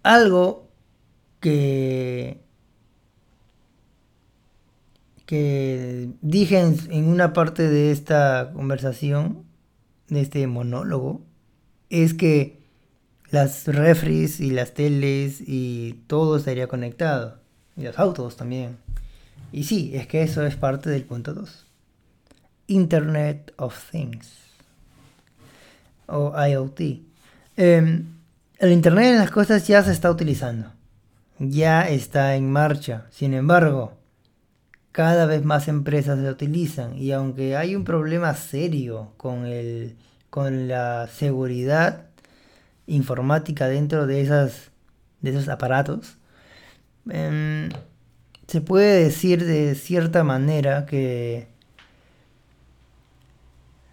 Algo 0.04 0.70
que, 1.40 2.42
que 5.26 6.10
dije 6.22 6.60
en, 6.60 7.06
una 7.06 7.34
parte 7.34 7.70
de 7.70 7.92
esta 7.92 8.52
conversación, 8.54 9.44
de 10.10 10.22
este 10.22 10.46
monólogo, 10.48 11.22
es 11.90 12.14
que 12.14 12.62
las 13.32 13.66
refries 13.66 14.40
y 14.40 14.52
las 14.52 14.74
teles 14.74 15.42
y 15.46 16.02
todo 16.08 16.38
estaría 16.38 16.68
conectado. 16.68 17.40
Y 17.76 17.84
los 17.84 17.98
autos 17.98 18.36
también. 18.36 18.78
Y 19.52 19.64
sí, 19.64 19.92
es 19.94 20.08
que 20.08 20.22
eso 20.22 20.46
es 20.46 20.56
parte 20.56 20.90
del 20.90 21.04
punto 21.04 21.34
2. 21.34 21.66
Internet 22.68 23.54
of 23.58 23.90
Things. 23.92 24.34
O 26.08 26.34
IoT. 26.36 27.02
Em, 27.58 28.06
el 28.60 28.72
Internet 28.72 29.14
de 29.14 29.20
las 29.20 29.32
cosas 29.32 29.68
ya 29.68 29.84
se 29.84 29.92
está 29.92 30.10
utilizando. 30.10 30.72
Ya 31.40 31.88
está 31.90 32.36
en 32.36 32.52
marcha. 32.52 33.08
Sin 33.12 33.34
embargo, 33.34 33.98
cada 34.92 35.26
vez 35.26 35.44
más 35.44 35.68
empresas 35.68 36.20
lo 36.20 36.30
utilizan. 36.30 36.96
Y 36.98 37.12
aunque 37.12 37.58
hay 37.58 37.76
un 37.76 37.84
problema 37.84 38.34
serio 38.36 39.14
con, 39.18 39.46
el, 39.46 39.98
con 40.30 40.68
la 40.68 41.08
seguridad 41.08 42.06
informática 42.88 43.68
dentro 43.68 44.08
de, 44.08 44.22
esas, 44.22 44.72
de 45.22 45.32
esos 45.32 45.50
aparatos, 45.50 46.18
em, 47.10 47.70
se 48.48 48.62
puede 48.62 49.04
decir 49.04 49.46
de 49.46 49.76
cierta 49.76 50.24
manera 50.24 50.86
que, 50.86 51.48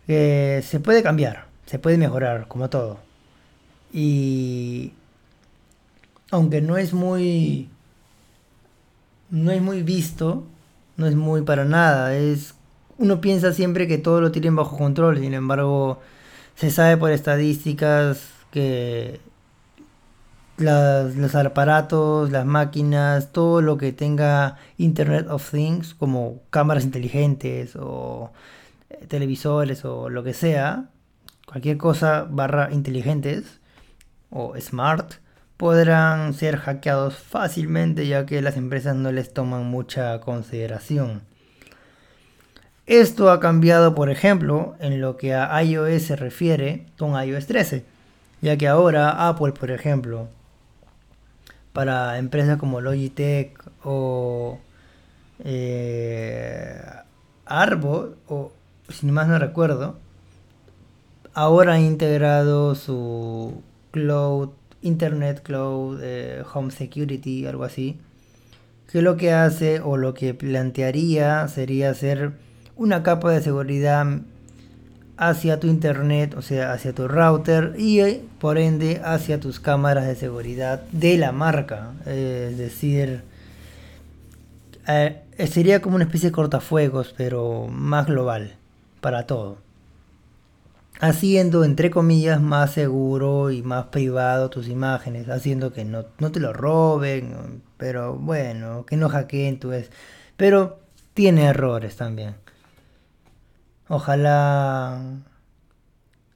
que 0.07 0.62
se 0.67 0.81
puede 0.81 1.02
cambiar, 1.02 1.47
se 1.67 1.79
puede 1.79 1.97
mejorar, 1.99 2.47
como 2.49 2.69
todo. 2.69 3.10
Y 3.92 4.92
aunque 6.30 6.61
no 6.61 6.76
es 6.76 6.92
muy 6.92 7.68
no 9.30 9.50
es 9.52 9.62
muy 9.62 9.82
visto, 9.82 10.44
no 10.97 11.06
es 11.06 11.14
muy 11.14 11.42
para 11.42 11.64
nada, 11.64 12.14
es 12.14 12.54
uno 12.99 13.20
piensa 13.20 13.52
siempre 13.52 13.88
que 13.88 13.99
todo 13.99 14.20
lo 14.20 14.30
tienen 14.30 14.56
bajo 14.56 14.76
control, 14.76 15.18
sin 15.18 15.32
embargo, 15.35 16.00
se 16.54 16.70
sabe 16.70 16.97
por 16.99 17.12
estadísticas 17.12 18.28
que 18.50 19.20
los 20.59 21.35
aparatos, 21.35 22.30
las 22.30 22.44
máquinas, 22.44 23.32
todo 23.32 23.62
lo 23.62 23.78
que 23.78 23.92
tenga 23.92 24.59
Internet 24.76 25.28
of 25.30 25.50
Things, 25.50 25.94
como 25.94 26.42
cámaras 26.50 26.85
inteligentes 26.85 27.76
o 27.76 28.32
eh, 28.90 29.06
televisores 29.09 29.87
o 29.87 30.11
lo 30.11 30.23
que 30.23 30.35
sea, 30.35 30.90
cualquier 31.47 31.78
cosa 31.78 32.26
barra 32.28 32.70
inteligentes 32.70 33.60
o 34.30 34.54
smart, 34.58 35.14
podrán 35.56 36.32
ser 36.32 36.56
hackeados 36.56 37.16
fácilmente 37.16 38.06
ya 38.06 38.25
que 38.25 38.40
las 38.40 38.56
empresas 38.56 38.96
no 38.96 39.12
les 39.12 39.34
toman 39.34 39.66
mucha 39.66 40.18
consideración. 40.20 41.22
Esto 42.87 43.30
ha 43.30 43.40
cambiado, 43.40 43.94
por 43.94 44.10
ejemplo, 44.10 44.75
en 44.80 45.00
lo 45.00 45.16
que 45.16 45.34
a 45.34 45.62
iOS 45.62 46.02
se 46.02 46.16
refiere 46.16 46.87
con 46.99 47.12
iOS 47.22 47.46
13, 47.46 47.84
ya 48.40 48.56
que 48.56 48.66
ahora 48.66 49.28
Apple, 49.28 49.52
por 49.52 49.70
ejemplo, 49.70 50.28
para 51.72 52.18
empresas 52.18 52.59
como 52.59 52.81
Logitech 52.81 53.62
o 53.85 54.59
eh, 55.44 56.83
Arbo, 57.44 58.14
o 58.28 58.52
si 58.88 59.07
más 59.07 59.28
no 59.28 59.38
recuerdo, 59.38 59.98
ahora 61.35 61.74
ha 61.74 61.81
integrado 61.81 62.74
su 62.74 63.62
Cloud, 63.90 64.50
Internet 64.83 65.42
Cloud, 65.42 66.00
eh, 66.03 66.42
Home 66.55 66.70
Security, 66.70 67.46
algo 67.46 67.64
así, 67.64 67.98
que 68.90 69.03
lo 69.03 69.16
que 69.16 69.33
hace 69.33 69.81
o 69.81 69.96
lo 69.96 70.14
que 70.14 70.35
plantearía 70.35 71.46
sería 71.48 71.90
hacer 71.90 72.33
una 72.76 73.03
capa 73.03 73.31
de 73.33 73.42
seguridad 73.42 74.07
hacia 75.16 75.61
tu 75.61 75.66
internet, 75.66 76.35
o 76.37 76.42
sea, 76.42 76.72
hacia 76.72 76.94
tu 76.94 77.07
router 77.07 77.74
y 77.79 78.00
eh, 78.00 78.24
por 78.38 78.57
ende 78.59 79.00
hacia 79.05 79.38
tus 79.38 79.61
cámaras 79.61 80.07
de 80.07 80.16
seguridad 80.16 80.83
de 80.92 81.18
la 81.18 81.31
marca. 81.33 81.92
Eh, 82.07 82.48
es 82.53 82.59
decir, 82.59 83.22
sería 85.46 85.83
como 85.83 85.96
una 85.96 86.05
especie 86.05 86.31
de 86.31 86.33
cortafuegos, 86.33 87.14
pero 87.16 87.68
más 87.68 88.07
global, 88.07 88.57
para 89.00 89.26
todo. 89.26 89.59
Haciendo, 91.00 91.64
entre 91.64 91.90
comillas, 91.90 92.40
más 92.42 92.72
seguro 92.72 93.50
y 93.50 93.62
más 93.62 93.86
privado 93.86 94.50
tus 94.50 94.68
imágenes, 94.68 95.28
haciendo 95.28 95.72
que 95.72 95.84
no, 95.84 96.04
no 96.18 96.30
te 96.30 96.40
lo 96.40 96.52
roben, 96.52 97.62
pero 97.78 98.16
bueno, 98.16 98.84
que 98.84 98.96
no 98.96 99.08
hackeen 99.08 99.58
tu 99.58 99.72
es. 99.72 99.90
Pero 100.36 100.80
tiene 101.14 101.46
errores 101.46 101.96
también. 101.96 102.34
Ojalá 103.88 105.00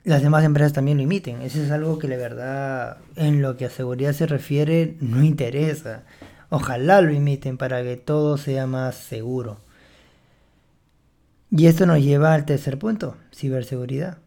las 0.05 0.22
demás 0.22 0.44
empresas 0.44 0.72
también 0.72 0.98
lo 0.98 1.03
imiten. 1.03 1.40
Eso 1.42 1.62
es 1.62 1.70
algo 1.70 1.98
que 1.98 2.09
la 2.09 2.16
verdad, 2.16 2.98
en 3.16 3.42
lo 3.42 3.57
que 3.57 3.64
a 3.64 3.70
seguridad 3.70 4.12
se 4.12 4.27
refiere, 4.27 4.96
no 5.00 5.22
interesa. 5.22 6.03
Ojalá 6.50 7.00
lo 7.00 7.12
imiten 7.12 7.57
para 7.57 7.83
que 7.83 7.96
todo 7.96 8.37
sea 8.37 8.66
más 8.66 8.96
seguro. 8.96 9.61
Y 11.50 11.66
esto 11.66 11.87
nos 11.87 12.00
lleva 12.00 12.35
al 12.35 12.44
tercer 12.44 12.79
punto, 12.79 13.16
ciberseguridad. 13.33 14.18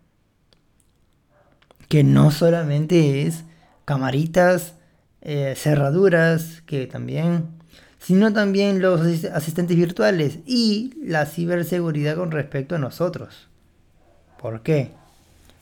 Que 1.88 2.04
no 2.04 2.32
solamente 2.32 3.24
es 3.24 3.44
camaritas, 3.86 4.74
eh, 5.22 5.54
cerraduras, 5.56 6.62
que 6.66 6.88
también 6.88 7.58
sino 8.08 8.32
también 8.32 8.82
los 8.82 9.02
asistentes 9.26 9.76
virtuales 9.76 10.40
y 10.46 10.94
la 11.04 11.26
ciberseguridad 11.26 12.16
con 12.16 12.32
respecto 12.32 12.76
a 12.76 12.78
nosotros. 12.78 13.50
¿Por 14.40 14.62
qué? 14.62 14.92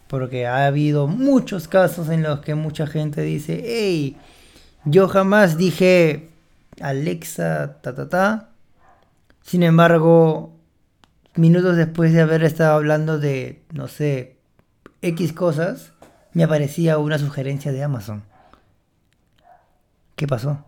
Porque 0.07 0.45
ha 0.45 0.67
habido 0.67 1.07
muchos 1.07 1.67
casos 1.67 2.09
en 2.09 2.21
los 2.21 2.41
que 2.41 2.53
mucha 2.53 2.85
gente 2.85 3.23
dice, 3.23 3.63
hey, 3.65 4.17
yo 4.83 5.07
jamás 5.07 5.57
dije 5.57 6.29
Alexa, 6.81 7.81
ta, 7.81 7.95
ta, 7.95 8.09
ta. 8.09 8.49
Sin 9.41 9.63
embargo, 9.63 10.53
minutos 11.33 11.77
después 11.77 12.13
de 12.13 12.21
haber 12.21 12.43
estado 12.43 12.75
hablando 12.75 13.17
de, 13.17 13.63
no 13.73 13.87
sé, 13.87 14.35
X 15.01 15.33
cosas, 15.33 15.93
me 16.35 16.43
aparecía 16.43 16.97
una 16.97 17.17
sugerencia 17.17 17.71
de 17.71 17.81
Amazon. 17.81 18.23
¿Qué 20.17 20.27
pasó? 20.27 20.65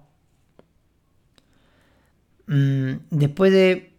Mm, 2.47 2.93
después 3.09 3.51
de 3.51 3.93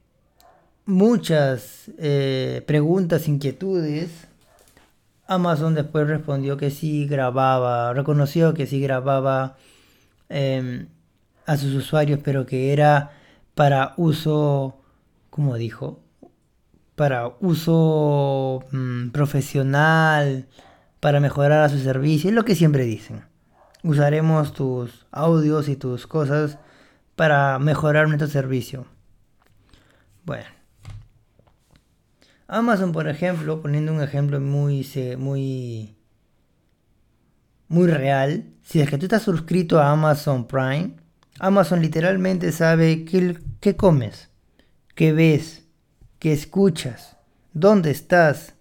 muchas 0.87 1.91
eh, 1.99 2.65
preguntas, 2.67 3.29
inquietudes, 3.29 4.29
Amazon 5.27 5.75
después 5.75 6.09
respondió 6.09 6.57
que 6.57 6.71
sí 6.71 7.07
grababa, 7.07 7.93
reconoció 7.93 8.55
que 8.55 8.67
sí 8.67 8.81
grababa 8.81 9.59
em, 10.31 10.89
a 11.45 11.59
sus 11.59 11.75
usuarios, 11.75 12.21
pero 12.25 12.47
que 12.47 12.73
era 12.73 13.11
para 13.55 13.93
uso, 13.99 14.81
como 15.29 15.57
dijo, 15.57 16.01
para 16.97 17.35
uso 17.41 18.65
mm, 18.73 19.11
profesional, 19.11 20.47
para 21.01 21.21
mejorar 21.21 21.63
a 21.63 21.69
su 21.69 21.79
servicio, 21.79 22.31
es 22.31 22.35
lo 22.35 22.45
que 22.45 22.55
siempre 22.55 22.85
dicen. 22.85 23.25
Usaremos 23.83 24.53
tus 24.53 25.07
audios 25.13 25.69
y 25.69 25.77
tus 25.77 26.07
cosas 26.07 26.59
para 27.17 27.59
mejorar 27.59 28.09
nuestro 28.09 28.29
servicio. 28.29 28.87
Bueno. 30.25 30.47
Amazon, 32.49 32.93
por 32.93 33.09
ejemplo, 33.09 33.61
poniendo 33.61 33.93
un 33.93 34.03
ejemplo 34.03 34.41
muy, 34.41 34.87
muy, 35.19 35.97
muy 37.69 37.87
real, 37.89 38.45
si 38.63 38.81
es 38.81 38.89
que 38.89 38.99
tú 38.99 39.07
estás 39.07 39.23
suscrito 39.23 39.79
a 39.79 39.91
Amazon 39.91 40.47
Prime, 40.47 40.97
Amazon 41.39 41.81
literalmente 41.81 42.51
sabe 42.53 43.05
qué, 43.05 43.39
qué 43.61 43.77
comes, 43.77 44.31
qué 44.95 45.13
ves, 45.13 45.65
qué 46.19 46.33
escuchas, 46.33 47.17
dónde 47.53 47.91
estás, 47.91 48.55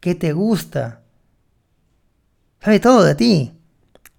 qué 0.00 0.14
te 0.14 0.32
gusta. 0.32 1.02
Sabe 2.60 2.80
todo 2.80 3.04
de 3.04 3.14
ti. 3.14 3.52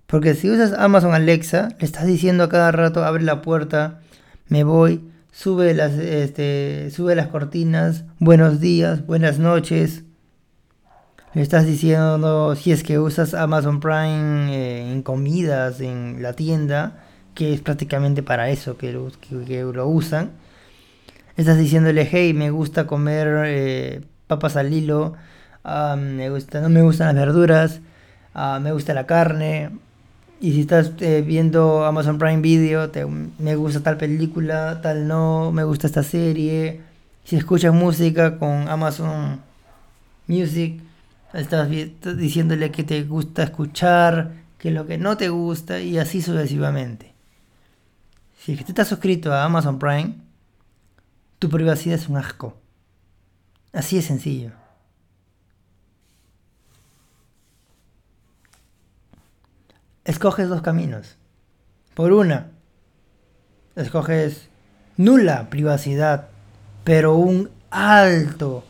Porque 0.08 0.34
si 0.34 0.50
usas 0.50 0.74
Amazon 0.74 1.14
Alexa, 1.14 1.70
le 1.78 1.86
estás 1.86 2.06
diciendo 2.06 2.46
a 2.46 2.50
cada 2.50 2.72
rato, 2.72 3.04
abre 3.04 3.24
la 3.24 3.42
puerta, 3.42 4.00
me 4.48 4.64
voy, 4.64 5.04
sube 5.32 5.74
las, 5.74 5.94
este, 5.94 6.90
sube 6.90 7.16
las 7.16 7.28
cortinas, 7.28 8.06
buenos 8.18 8.60
días, 8.60 9.06
buenas 9.06 9.40
noches. 9.40 10.04
Le 11.34 11.44
estás 11.44 11.68
diciendo, 11.68 12.56
si 12.56 12.72
es 12.72 12.82
que 12.82 12.98
usas 12.98 13.36
Amazon 13.36 13.80
Prime 13.82 14.56
eh, 14.56 14.92
en 14.92 15.04
comidas, 15.04 15.80
en 15.82 16.24
la 16.24 16.34
tienda, 16.34 17.04
que 17.36 17.54
es 17.54 17.62
prácticamente 17.62 18.24
para 18.24 18.50
eso 18.50 18.78
que 18.78 18.92
lo, 18.92 19.88
usan, 19.88 20.32
Estás 21.38 21.58
diciéndole, 21.58 22.08
hey, 22.12 22.34
me 22.34 22.50
gusta 22.50 22.88
comer 22.88 23.44
eh, 23.46 24.02
papas 24.28 24.58
al 24.58 24.74
hilo, 24.74 25.14
ah, 25.64 25.96
me 25.98 26.30
gusta, 26.30 26.62
no 26.62 26.70
me 26.70 26.82
gustan 26.82 27.08
las 27.08 27.16
verduras, 27.16 27.82
ah, 28.40 28.60
me 28.60 28.72
gusta 28.72 28.94
la 28.94 29.06
carne. 29.06 29.72
Y 30.42 30.54
si 30.54 30.62
estás 30.62 30.94
eh, 31.00 31.22
viendo 31.22 31.86
Amazon 31.86 32.18
Prime 32.18 32.42
Video, 32.42 32.90
te, 32.90 33.06
me 33.06 33.56
gusta 33.56 33.82
tal 33.82 33.98
película, 33.98 34.80
tal 34.82 35.08
no, 35.08 35.52
me 35.52 35.64
gusta 35.66 35.88
esta 35.88 36.04
serie. 36.04 36.82
Si 37.26 37.36
escuchas 37.36 37.74
música 37.74 38.40
con 38.40 38.70
Amazon 38.70 39.42
Music, 40.28 40.82
estás 41.34 41.70
diciéndole 41.70 42.72
que 42.72 42.84
te 42.84 43.04
gusta 43.04 43.44
escuchar, 43.44 44.32
que 44.58 44.72
lo 44.72 44.88
que 44.88 44.98
no 44.98 45.18
te 45.18 45.30
gusta 45.30 45.82
y 45.82 45.98
así 45.98 46.22
sucesivamente. 46.22 47.14
Si 48.40 48.54
es 48.54 48.58
que 48.58 48.64
tú 48.64 48.72
estás 48.72 48.88
suscrito 48.88 49.34
a 49.34 49.44
Amazon 49.44 49.78
Prime, 49.78 50.16
tu 51.40 51.50
privacidad 51.50 52.00
es 52.00 52.08
un 52.08 52.18
asco. 52.18 52.56
Así 53.74 53.98
de 53.98 54.02
sencillo. 54.02 54.59
Escoges 60.10 60.50
dos 60.50 60.64
caminos. 60.64 61.18
Por 61.94 62.14
una, 62.14 62.48
escoges 63.76 64.50
nula 64.98 65.52
privacidad, 65.52 66.30
pero 66.84 67.14
un 67.14 67.52
alto 67.70 68.64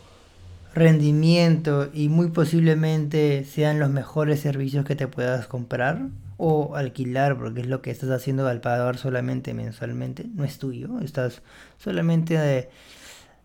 rendimiento 0.74 1.88
y 1.94 2.10
muy 2.10 2.28
posiblemente 2.28 3.46
sean 3.46 3.78
los 3.78 3.88
mejores 3.88 4.40
servicios 4.40 4.84
que 4.84 4.96
te 4.96 5.08
puedas 5.08 5.46
comprar 5.46 6.08
o 6.36 6.76
alquilar 6.76 7.38
porque 7.38 7.62
es 7.62 7.68
lo 7.68 7.80
que 7.80 7.90
estás 7.90 8.10
haciendo 8.10 8.46
al 8.46 8.60
pagar 8.60 8.98
solamente 8.98 9.54
mensualmente. 9.54 10.26
No 10.34 10.44
es 10.44 10.58
tuyo 10.58 11.00
estás 11.00 11.40
solamente 11.78 12.34
eh, 12.36 12.68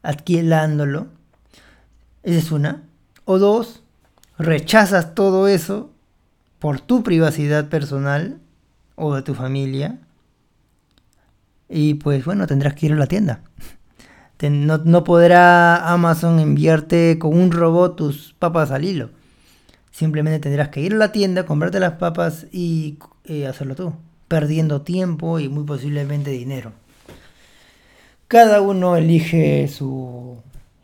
adquilándolo 0.03 1.07
esa 2.23 2.39
es 2.39 2.51
una. 2.51 2.83
O 3.23 3.39
dos 3.39 3.83
rechazas 4.37 5.15
todo 5.15 5.47
eso 5.47 5.94
por 6.65 6.81
tu 6.81 7.03
privacidad 7.03 7.69
personal 7.69 8.39
o 8.95 9.13
de 9.13 9.21
tu 9.21 9.35
familia 9.35 9.99
y 11.69 11.93
pues 11.93 12.25
bueno 12.25 12.47
tendrás 12.47 12.73
que 12.73 12.87
ir 12.87 12.93
a 12.93 12.95
la 12.95 13.05
tienda 13.05 13.43
no, 14.49 15.03
podrá 15.03 15.91
Amazon 15.93 16.39
enviarte 16.39 17.19
con 17.19 17.37
un 17.37 17.51
robot 17.51 17.95
tus 17.95 18.33
papas 18.39 18.71
al 18.71 18.83
hilo. 18.83 19.11
Simplemente 19.91 20.39
tendrás 20.39 20.69
que 20.69 20.81
ir 20.81 20.93
a 20.93 20.97
la 20.97 21.11
tienda, 21.11 21.45
comprarte 21.45 21.79
las 21.79 21.99
papas 21.99 22.47
y 22.51 22.97
eh, 23.25 23.45
hacerlo 23.45 23.75
tú. 23.75 23.93
Perdiendo 24.27 24.81
tiempo 24.81 25.39
y 25.39 25.49
muy 25.49 25.65
posiblemente 25.65 26.31
dinero. 26.31 26.71
Cada 28.27 28.61
uno 28.61 28.97
elige 28.97 29.67
su, 29.67 30.37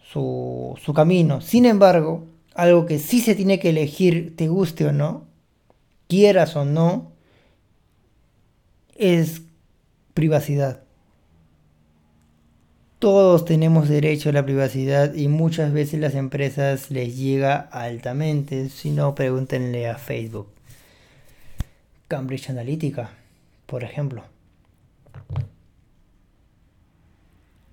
su, 0.03 0.77
su 0.79 0.93
camino. 0.93 1.41
Sin 1.41 1.65
embargo, 1.65 2.27
algo 2.53 2.85
que 2.85 2.99
sí 2.99 3.19
se 3.19 3.33
tiene 3.33 3.59
que 3.59 3.71
elegir, 3.71 4.35
te 4.35 4.47
guste 4.47 4.85
o 4.85 4.91
no, 4.91 5.30
quieras 6.11 6.57
o 6.57 6.65
no, 6.65 7.13
es 8.97 9.43
privacidad. 10.13 10.83
Todos 12.99 13.45
tenemos 13.45 13.87
derecho 13.87 14.27
a 14.27 14.33
la 14.33 14.43
privacidad 14.43 15.13
y 15.13 15.29
muchas 15.29 15.71
veces 15.71 16.01
las 16.01 16.13
empresas 16.15 16.91
les 16.91 17.15
llega 17.15 17.55
altamente. 17.55 18.67
Si 18.67 18.91
no, 18.91 19.15
pregúntenle 19.15 19.87
a 19.87 19.97
Facebook. 19.97 20.49
Cambridge 22.09 22.49
Analytica, 22.49 23.11
por 23.65 23.85
ejemplo. 23.85 24.25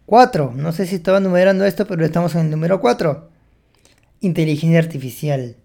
4. 0.07 0.53
No 0.55 0.71
sé 0.71 0.87
si 0.87 0.95
estaba 0.95 1.19
numerando 1.19 1.65
esto, 1.65 1.89
pero 1.89 2.05
estamos 2.05 2.37
en 2.37 2.43
el 2.43 2.51
número 2.53 2.81
4. 2.81 3.29
Inteligencia 4.21 4.79
artificial. 4.79 5.57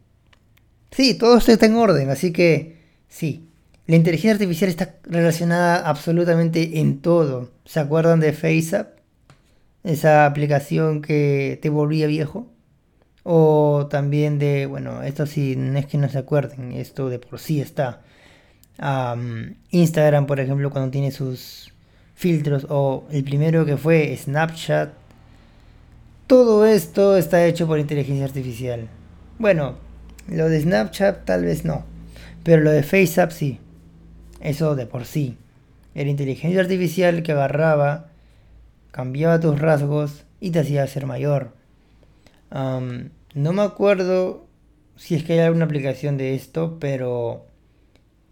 Sí, 0.95 1.15
todo 1.15 1.37
está 1.37 1.65
en 1.65 1.75
orden, 1.75 2.09
así 2.09 2.31
que 2.31 2.77
sí. 3.09 3.49
La 3.87 3.95
inteligencia 3.95 4.31
artificial 4.31 4.69
está 4.69 4.95
relacionada 5.03 5.87
absolutamente 5.89 6.79
en 6.79 6.99
todo. 6.99 7.51
¿Se 7.65 7.79
acuerdan 7.79 8.19
de 8.19 8.31
FaceApp? 8.33 8.93
esa 9.83 10.25
aplicación 10.25 11.01
que 11.01 11.59
te 11.61 11.69
volvía 11.69 12.07
viejo. 12.07 12.47
O 13.23 13.87
también 13.89 14.37
de, 14.37 14.65
bueno, 14.65 15.01
esto 15.03 15.25
sí, 15.25 15.55
no 15.55 15.79
es 15.79 15.85
que 15.85 15.97
no 15.97 16.09
se 16.09 16.17
acuerden, 16.17 16.73
esto 16.73 17.09
de 17.09 17.19
por 17.19 17.39
sí 17.39 17.61
está. 17.61 18.01
Instagram, 19.71 20.25
por 20.25 20.39
ejemplo, 20.41 20.69
cuando 20.71 20.91
tiene 20.91 21.11
sus 21.11 21.71
filtros, 22.15 22.67
o 22.69 23.05
el 23.11 23.23
primero 23.23 23.65
que 23.65 23.77
fue 23.77 24.15
Snapchat. 24.17 24.91
Todo 26.27 26.65
esto 26.65 27.15
está 27.15 27.45
hecho 27.45 27.67
por 27.67 27.79
inteligencia 27.79 28.25
artificial. 28.25 28.87
Bueno, 29.39 29.75
lo 30.27 30.49
de 30.49 30.61
Snapchat 30.61 31.25
tal 31.25 31.45
vez 31.45 31.65
no, 31.65 31.85
pero 32.43 32.61
lo 32.61 32.71
de 32.71 32.83
FaceApp 32.83 33.31
sí. 33.31 33.59
Eso 34.39 34.75
de 34.75 34.85
por 34.85 35.05
sí. 35.05 35.37
Era 35.95 36.09
inteligencia 36.09 36.59
artificial 36.59 37.23
que 37.23 37.31
agarraba 37.31 38.07
cambiaba 38.93 39.39
tus 39.39 39.59
rasgos 39.59 40.23
y 40.39 40.51
te 40.51 40.59
hacía 40.59 40.85
ser 40.85 41.07
mayor. 41.07 41.51
no 42.51 43.53
me 43.53 43.61
acuerdo 43.63 44.45
si 44.95 45.15
es 45.15 45.23
que 45.23 45.33
hay 45.33 45.39
alguna 45.39 45.65
aplicación 45.65 46.15
de 46.17 46.35
esto, 46.35 46.77
pero... 46.79 47.47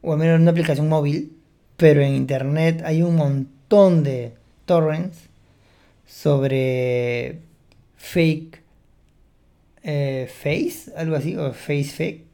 O 0.04 0.14
al 0.14 0.20
menos 0.20 0.40
una 0.40 0.52
aplicación 0.52 0.88
móvil, 0.88 1.36
pero 1.78 2.02
en 2.02 2.14
internet 2.14 2.84
hay 2.86 3.02
un 3.02 3.16
montón 3.16 4.04
de 4.04 4.34
torrents 4.66 5.18
sobre 6.06 7.40
fake 7.98 8.61
eh, 9.84 10.30
face, 10.32 10.92
algo 10.96 11.16
así, 11.16 11.36
o 11.36 11.54
face 11.54 11.86
fake, 11.86 12.26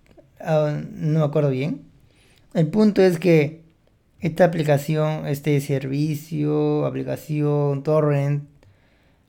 ah, 0.41 0.81
no 0.91 1.19
me 1.19 1.25
acuerdo 1.25 1.49
bien. 1.49 1.83
El 2.53 2.67
punto 2.67 3.01
es 3.01 3.19
que 3.19 3.62
esta 4.19 4.45
aplicación, 4.45 5.27
este 5.27 5.60
servicio, 5.62 6.86
aplicación, 6.86 7.83
torrent, 7.83 8.43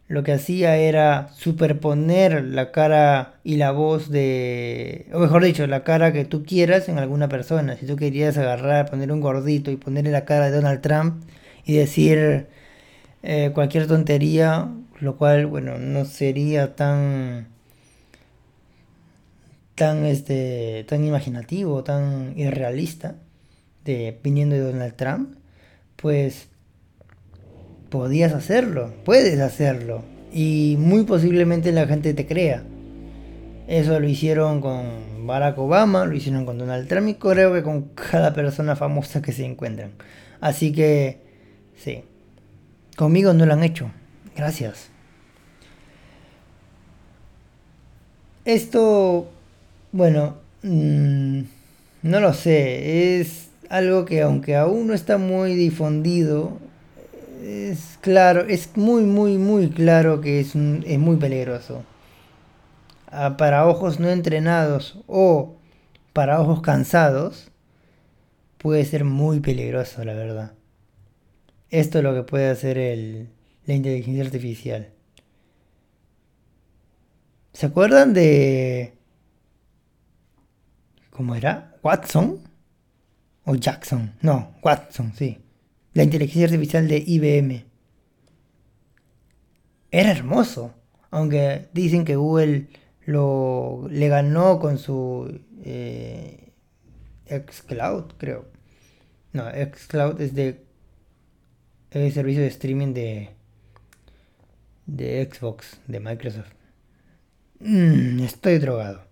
lo 0.09 0.22
que 0.24 0.33
hacía 0.33 0.76
era 0.76 1.28
superponer 1.35 2.42
la 2.42 2.72
cara 2.72 3.35
y 3.44 3.57
la 3.57 3.72
voz 3.72 4.11
de, 4.11 5.07
o 5.12 5.18
mejor 5.18 5.44
dicho, 5.44 5.66
la 5.66 5.85
cara 5.85 6.14
que 6.14 6.24
tú 6.24 6.44
quieras 6.44 6.88
en 6.88 6.98
alguna 6.98 7.28
persona. 7.28 7.76
Si 7.76 7.87
tú 7.87 7.96
querías 7.96 8.38
agarrar, 8.38 8.90
poner 8.90 9.12
un 9.12 9.20
gordito 9.20 9.70
y 9.70 9.76
ponerle 9.76 10.11
la 10.11 10.24
cara 10.24 10.46
de 10.46 10.57
Donald 10.57 10.81
Trump 10.81 11.24
y 11.66 11.74
decir 11.74 12.46
eh, 13.22 13.50
cualquier 13.52 13.87
tontería, 13.87 14.68
lo 15.00 15.16
cual, 15.18 15.46
bueno, 15.46 15.78
no 15.78 16.07
sería 16.07 16.74
tan 16.74 17.48
tan 19.79 20.05
este 20.05 20.85
tan 20.88 21.05
imaginativo, 21.05 21.83
tan 21.85 22.35
irrealista 22.37 23.14
viniendo 24.23 24.57
de 24.57 24.62
Donald 24.62 24.95
Trump, 24.95 25.37
pues 25.97 26.49
podías 27.88 28.33
hacerlo, 28.33 28.93
puedes 29.05 29.41
hacerlo. 29.41 30.03
Y 30.33 30.77
muy 30.79 31.05
posiblemente 31.05 31.73
la 31.73 31.87
gente 31.87 32.12
te 32.14 32.27
crea. 32.27 32.62
Eso 33.67 33.99
lo 34.01 34.09
hicieron 34.09 34.61
con 34.61 35.27
Barack 35.27 35.59
Obama, 35.59 36.05
lo 36.05 36.14
hicieron 36.14 36.45
con 36.47 36.59
Donald 36.59 36.88
Trump 36.88 37.09
y 37.09 37.14
creo 37.14 37.53
que 37.53 37.62
con 37.62 37.83
cada 37.95 38.35
persona 38.35 38.77
famosa 38.77 39.23
que 39.23 39.33
se 39.33 39.45
encuentran. 39.45 39.93
Así 40.41 40.73
que, 40.73 41.21
sí. 41.77 42.05
Conmigo 42.97 43.33
no 43.33 43.47
lo 43.47 43.53
han 43.53 43.62
hecho. 43.62 43.91
Gracias. 44.37 44.91
Esto, 48.45 49.31
bueno, 49.92 50.37
mm, 50.62 51.40
no 52.03 52.20
lo 52.20 52.33
sé. 52.35 53.20
Es 53.20 53.51
algo 53.68 54.05
que 54.05 54.22
aunque 54.22 54.57
aún 54.57 54.88
no 54.88 54.94
está 54.94 55.18
muy 55.18 55.55
difundido, 55.55 56.59
es 57.42 57.98
claro, 58.01 58.42
es 58.46 58.77
muy, 58.77 59.05
muy, 59.05 59.38
muy 59.38 59.70
claro 59.70 60.20
que 60.20 60.40
es, 60.40 60.55
es 60.55 60.98
muy 60.98 61.16
peligroso. 61.16 61.85
Ah, 63.11 63.37
para 63.37 63.66
ojos 63.66 64.01
no 64.01 64.09
entrenados 64.09 64.98
o 65.07 65.57
para 66.12 66.40
ojos 66.40 66.61
cansados, 66.62 67.51
puede 68.59 68.85
ser 68.85 69.05
muy 69.05 69.40
peligroso, 69.40 70.05
la 70.05 70.14
verdad. 70.14 70.53
Esto 71.70 71.98
es 71.98 72.05
lo 72.05 72.14
que 72.14 72.22
puede 72.22 72.51
hacer 72.51 72.79
el, 72.79 73.29
la 73.66 73.74
inteligencia 73.74 74.24
artificial. 74.24 74.88
¿Se 77.53 77.66
acuerdan 77.66 78.14
de... 78.14 78.97
¿Cómo 81.18 81.35
era? 81.35 81.76
¿Watson? 81.83 82.38
o 83.44 83.57
Jackson, 83.57 84.14
no, 84.22 84.54
Watson, 84.62 85.12
sí, 85.16 85.37
la 85.94 86.04
inteligencia 86.04 86.44
artificial 86.44 86.87
de 86.87 87.02
IBM. 87.04 87.64
Era 89.90 90.12
hermoso, 90.12 90.74
aunque 91.11 91.66
dicen 91.72 92.04
que 92.04 92.14
Google 92.14 92.68
lo, 93.04 93.88
le 93.90 94.09
ganó 94.09 94.61
con 94.61 94.78
su 94.78 95.40
eh, 95.64 96.52
xCloud, 97.26 98.12
creo. 98.16 98.46
No, 99.33 99.46
xCloud 99.50 100.20
es 100.20 100.35
de 100.37 100.62
el 101.90 102.12
servicio 102.12 102.42
de 102.42 102.48
streaming 102.48 102.94
de 102.94 103.31
de 104.87 105.28
Xbox, 105.28 105.81
de 105.88 105.98
Microsoft. 105.98 106.52
Mm, 107.59 108.20
estoy 108.20 108.59
drogado. 108.59 109.08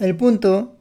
El 0.00 0.16
punto 0.16 0.78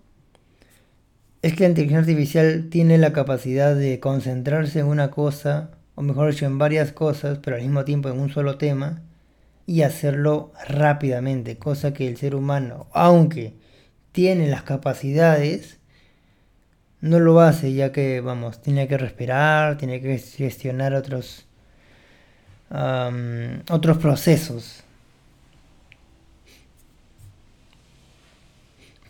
es 1.41 1.53
que 1.53 1.63
la 1.63 1.69
inteligencia 1.69 1.99
artificial 1.99 2.69
tiene 2.69 2.97
la 2.97 3.11
capacidad 3.11 3.75
de 3.75 3.99
concentrarse 3.99 4.79
en 4.79 4.85
una 4.85 5.11
cosa, 5.11 5.71
o 5.95 6.01
mejor 6.01 6.31
dicho, 6.31 6.45
en 6.45 6.57
varias 6.57 6.93
cosas, 6.93 7.39
pero 7.39 7.57
al 7.57 7.61
mismo 7.61 7.83
tiempo 7.83 8.07
en 8.07 8.17
un 8.17 8.29
solo 8.29 8.57
tema, 8.57 9.01
y 9.65 9.81
hacerlo 9.81 10.53
rápidamente, 10.69 11.57
cosa 11.57 11.91
que 11.91 12.07
el 12.07 12.15
ser 12.15 12.33
humano, 12.33 12.87
aunque 12.93 13.55
tiene 14.13 14.47
las 14.47 14.63
capacidades, 14.63 15.79
no 17.01 17.19
lo 17.19 17.41
hace, 17.41 17.73
ya 17.73 17.91
que, 17.91 18.21
vamos, 18.21 18.61
tiene 18.61 18.87
que 18.87 18.97
respirar, 18.97 19.77
tiene 19.77 19.99
que 19.99 20.17
gestionar 20.17 20.93
otros, 20.93 21.45
otros 23.69 23.97
procesos. 23.97 24.85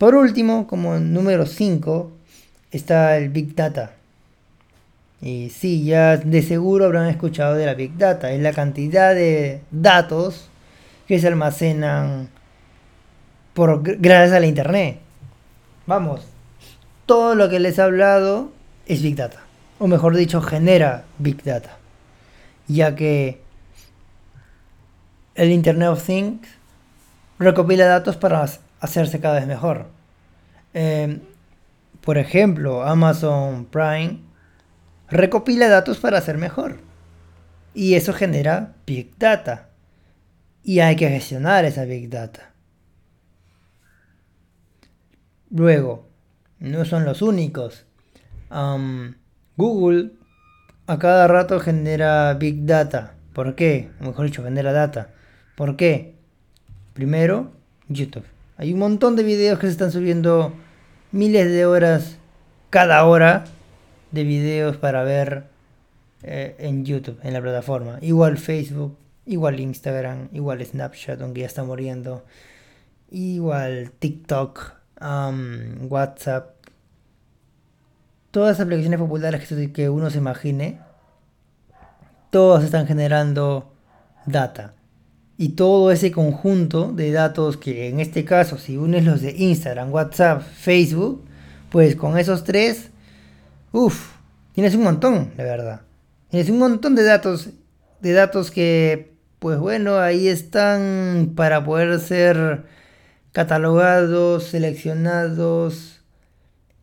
Por 0.00 0.14
último, 0.14 0.66
como 0.66 0.98
número 0.98 1.44
5, 1.44 2.10
está 2.70 3.18
el 3.18 3.28
Big 3.28 3.54
Data. 3.54 3.92
Y 5.20 5.50
sí, 5.50 5.84
ya 5.84 6.16
de 6.16 6.40
seguro 6.40 6.86
habrán 6.86 7.10
escuchado 7.10 7.54
de 7.54 7.66
la 7.66 7.74
Big 7.74 7.98
Data. 7.98 8.32
Es 8.32 8.40
la 8.40 8.54
cantidad 8.54 9.14
de 9.14 9.60
datos 9.70 10.48
que 11.06 11.20
se 11.20 11.28
almacenan 11.28 12.30
por, 13.52 13.82
gracias 13.82 14.34
a 14.34 14.40
la 14.40 14.46
Internet. 14.46 15.00
Vamos, 15.86 16.22
todo 17.04 17.34
lo 17.34 17.50
que 17.50 17.60
les 17.60 17.76
he 17.76 17.82
hablado 17.82 18.52
es 18.86 19.02
Big 19.02 19.16
Data. 19.16 19.42
O 19.78 19.86
mejor 19.86 20.16
dicho, 20.16 20.40
genera 20.40 21.04
Big 21.18 21.42
Data. 21.42 21.76
Ya 22.68 22.96
que 22.96 23.42
el 25.34 25.50
Internet 25.50 25.90
of 25.90 26.02
Things 26.02 26.48
recopila 27.38 27.84
datos 27.84 28.16
para 28.16 28.46
hacerse 28.80 29.20
cada 29.20 29.36
vez 29.36 29.46
mejor. 29.46 29.86
Em, 30.74 31.20
por 32.00 32.18
ejemplo, 32.18 32.82
Amazon 32.82 33.66
Prime 33.66 34.20
recopila 35.08 35.68
datos 35.68 35.98
para 35.98 36.20
ser 36.20 36.38
mejor. 36.38 36.78
Y 37.74 37.94
eso 37.94 38.12
genera 38.12 38.74
Big 38.86 39.16
Data. 39.18 39.68
Y 40.62 40.80
hay 40.80 40.96
que 40.96 41.08
gestionar 41.08 41.64
esa 41.64 41.84
Big 41.84 42.08
Data. 42.10 42.52
Luego, 45.50 46.08
no 46.58 46.84
son 46.84 47.04
los 47.04 47.22
únicos. 47.22 47.84
Google 49.56 50.12
a 50.86 50.98
cada 50.98 51.28
rato 51.28 51.60
genera 51.60 52.34
Big 52.34 52.66
Data. 52.66 53.14
¿Por 53.32 53.54
qué? 53.54 53.90
Mejor 54.00 54.26
dicho, 54.26 54.42
genera 54.42 54.72
data. 54.72 55.10
¿Por 55.56 55.76
qué? 55.76 56.14
Primero, 56.94 57.52
YouTube. 57.88 58.24
Hay 58.60 58.74
un 58.74 58.78
montón 58.78 59.16
de 59.16 59.22
videos 59.22 59.58
que 59.58 59.68
se 59.68 59.72
están 59.72 59.90
subiendo 59.90 60.52
miles 61.12 61.50
de 61.50 61.64
horas 61.64 62.18
cada 62.68 63.06
hora 63.06 63.46
de 64.10 64.22
videos 64.22 64.76
para 64.76 65.02
ver 65.02 65.44
eh, 66.22 66.56
en 66.58 66.84
YouTube, 66.84 67.18
en 67.22 67.32
la 67.32 67.40
plataforma. 67.40 67.96
Igual 68.02 68.36
Facebook, 68.36 68.98
igual 69.24 69.60
Instagram, 69.60 70.28
igual 70.34 70.62
Snapchat, 70.62 71.22
aunque 71.22 71.40
ya 71.40 71.46
está 71.46 71.64
muriendo. 71.64 72.22
Igual 73.10 73.92
TikTok, 73.98 74.74
WhatsApp. 75.88 76.56
Todas 78.30 78.58
las 78.58 78.66
aplicaciones 78.66 79.00
populares 79.00 79.48
que 79.72 79.88
uno 79.88 80.10
se 80.10 80.18
imagine, 80.18 80.80
todas 82.28 82.62
están 82.62 82.86
generando 82.86 83.72
data. 84.26 84.74
Y 85.40 85.52
todo 85.52 85.90
ese 85.90 86.12
conjunto 86.12 86.92
de 86.92 87.12
datos 87.12 87.56
que 87.56 87.88
en 87.88 87.98
este 87.98 88.26
caso, 88.26 88.58
si 88.58 88.76
unes 88.76 89.06
los 89.06 89.22
de 89.22 89.34
Instagram, 89.38 89.90
WhatsApp, 89.90 90.42
Facebook, 90.42 91.24
pues 91.70 91.96
con 91.96 92.18
esos 92.18 92.44
tres, 92.44 92.90
uff, 93.72 94.16
tienes 94.52 94.74
un 94.74 94.82
montón, 94.82 95.34
de 95.38 95.44
verdad. 95.44 95.80
Tienes 96.28 96.50
un 96.50 96.58
montón 96.58 96.94
de 96.94 97.04
datos, 97.04 97.48
de 98.02 98.12
datos 98.12 98.50
que, 98.50 99.14
pues 99.38 99.58
bueno, 99.58 99.98
ahí 99.98 100.28
están 100.28 101.32
para 101.34 101.64
poder 101.64 101.98
ser 102.00 102.64
catalogados, 103.32 104.44
seleccionados, 104.44 106.02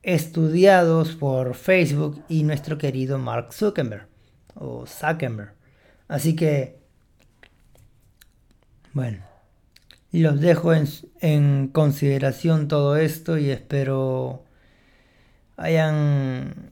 estudiados 0.02 1.16
por 1.16 1.54
Facebook 1.54 2.24
y 2.28 2.42
nuestro 2.42 2.80
querido 2.80 3.20
Mark 3.20 3.54
Zuckerberg 3.54 4.08
o 4.56 4.88
Zuckerberg. 4.88 5.54
Así 6.08 6.36
que 6.36 6.87
bueno, 8.98 9.20
los 10.12 10.42
dejo 10.42 10.74
en, 10.74 11.68
consideración 11.68 12.68
todo 12.68 12.98
esto 12.98 13.38
y 13.38 13.52
espero 13.52 14.44
hayan 15.56 16.72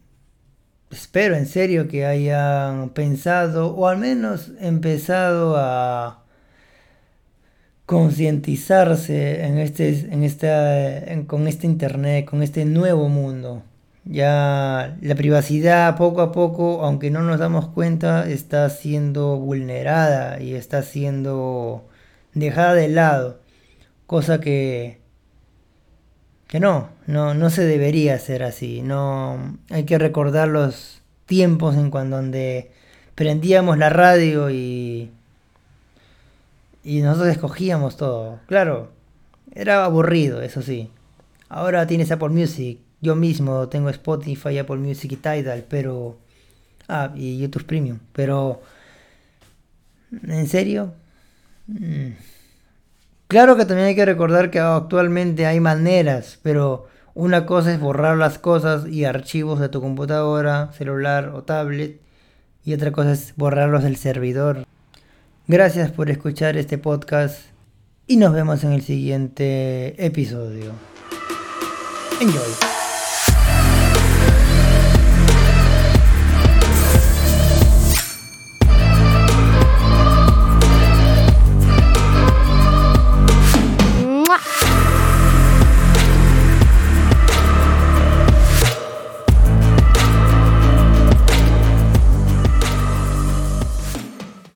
espero 0.90 1.36
en 1.36 1.46
serio 1.46 1.88
que 1.88 2.08
hayan 2.08 2.90
pensado 2.90 3.76
o 3.76 3.88
al 3.88 4.00
menos 4.00 4.54
empezado 4.60 5.56
a 5.56 6.24
concientizarse 7.86 9.46
en 9.46 9.60
este 9.60 10.12
en 10.12 10.24
esta 10.24 11.04
con 11.28 11.48
este 11.48 11.68
internet 11.68 12.26
con 12.26 12.42
este 12.42 12.66
nuevo 12.66 13.08
mundo. 13.08 13.62
Ya 14.04 14.98
la 15.00 15.14
privacidad 15.16 15.96
poco 15.96 16.22
a 16.22 16.32
poco 16.32 16.84
aunque 16.84 17.12
no 17.12 17.22
nos 17.22 17.38
damos 17.38 17.68
cuenta 17.68 18.28
está 18.28 18.68
siendo 18.72 19.38
vulnerada 19.38 20.42
y 20.42 20.56
está 20.56 20.82
siendo 20.82 21.86
dejada 22.36 22.76
de 22.76 22.90
lado, 22.90 23.40
cosa 24.06 24.40
que 24.40 25.00
que 26.48 26.60
no, 26.60 26.90
no, 27.08 27.34
no 27.34 27.50
se 27.50 27.66
debería 27.66 28.14
hacer 28.16 28.44
así. 28.44 28.82
No 28.82 29.58
hay 29.72 29.86
que 29.86 29.98
recordar 29.98 30.48
los 30.48 31.02
tiempos 31.26 31.76
en 31.76 31.90
cuando 31.90 32.18
donde 32.18 32.72
prendíamos 33.16 33.78
la 33.78 33.90
radio 33.90 34.52
y 34.52 35.12
y 36.84 37.02
nosotros 37.02 37.30
escogíamos 37.32 37.98
todo. 37.98 38.40
Claro, 38.46 38.92
era 39.54 39.84
aburrido, 39.84 40.42
eso 40.42 40.62
sí. 40.62 40.92
Ahora 41.50 41.88
tienes 41.88 42.12
Apple 42.12 42.30
Music. 42.30 42.80
Yo 43.02 43.16
mismo 43.16 43.68
tengo 43.70 43.90
Spotify, 43.90 44.60
Apple 44.60 44.78
Music 44.78 45.12
y 45.14 45.16
Tidal, 45.16 45.66
pero 45.68 46.18
ah, 46.88 47.12
y 47.16 47.40
YouTube 47.40 47.66
Premium, 47.66 48.00
pero 48.14 48.62
¿en 50.28 50.48
serio? 50.48 50.94
Mm. 51.68 52.12
Claro 53.28 53.56
que 53.56 53.66
también 53.66 53.88
hay 53.88 53.96
que 53.96 54.06
recordar 54.06 54.52
que 54.52 54.60
actualmente 54.60 55.46
hay 55.46 55.60
maneras, 55.60 56.40
pero 56.44 56.88
una 57.16 57.46
cosa 57.46 57.74
es 57.74 57.80
borrar 57.80 58.18
las 58.18 58.38
cosas 58.38 58.88
y 58.88 59.06
archivos 59.06 59.60
de 59.60 59.70
tu 59.70 59.82
computadora, 59.82 60.72
celular 60.74 61.30
o 61.30 61.44
tablet, 61.44 62.00
y 62.64 62.74
otra 62.74 62.92
cosa 62.92 63.14
es 63.14 63.34
borrarlos 63.36 63.84
del 63.84 63.96
servidor. 63.96 64.66
Gracias 65.48 65.92
por 65.92 66.10
escuchar 66.10 66.58
este 66.58 66.78
podcast 66.78 67.40
y 68.08 68.18
nos 68.18 68.34
vemos 68.34 68.64
en 68.64 68.74
el 68.74 68.82
siguiente 68.82 70.04
episodio. 70.04 70.72
Enjoy. 72.20 72.75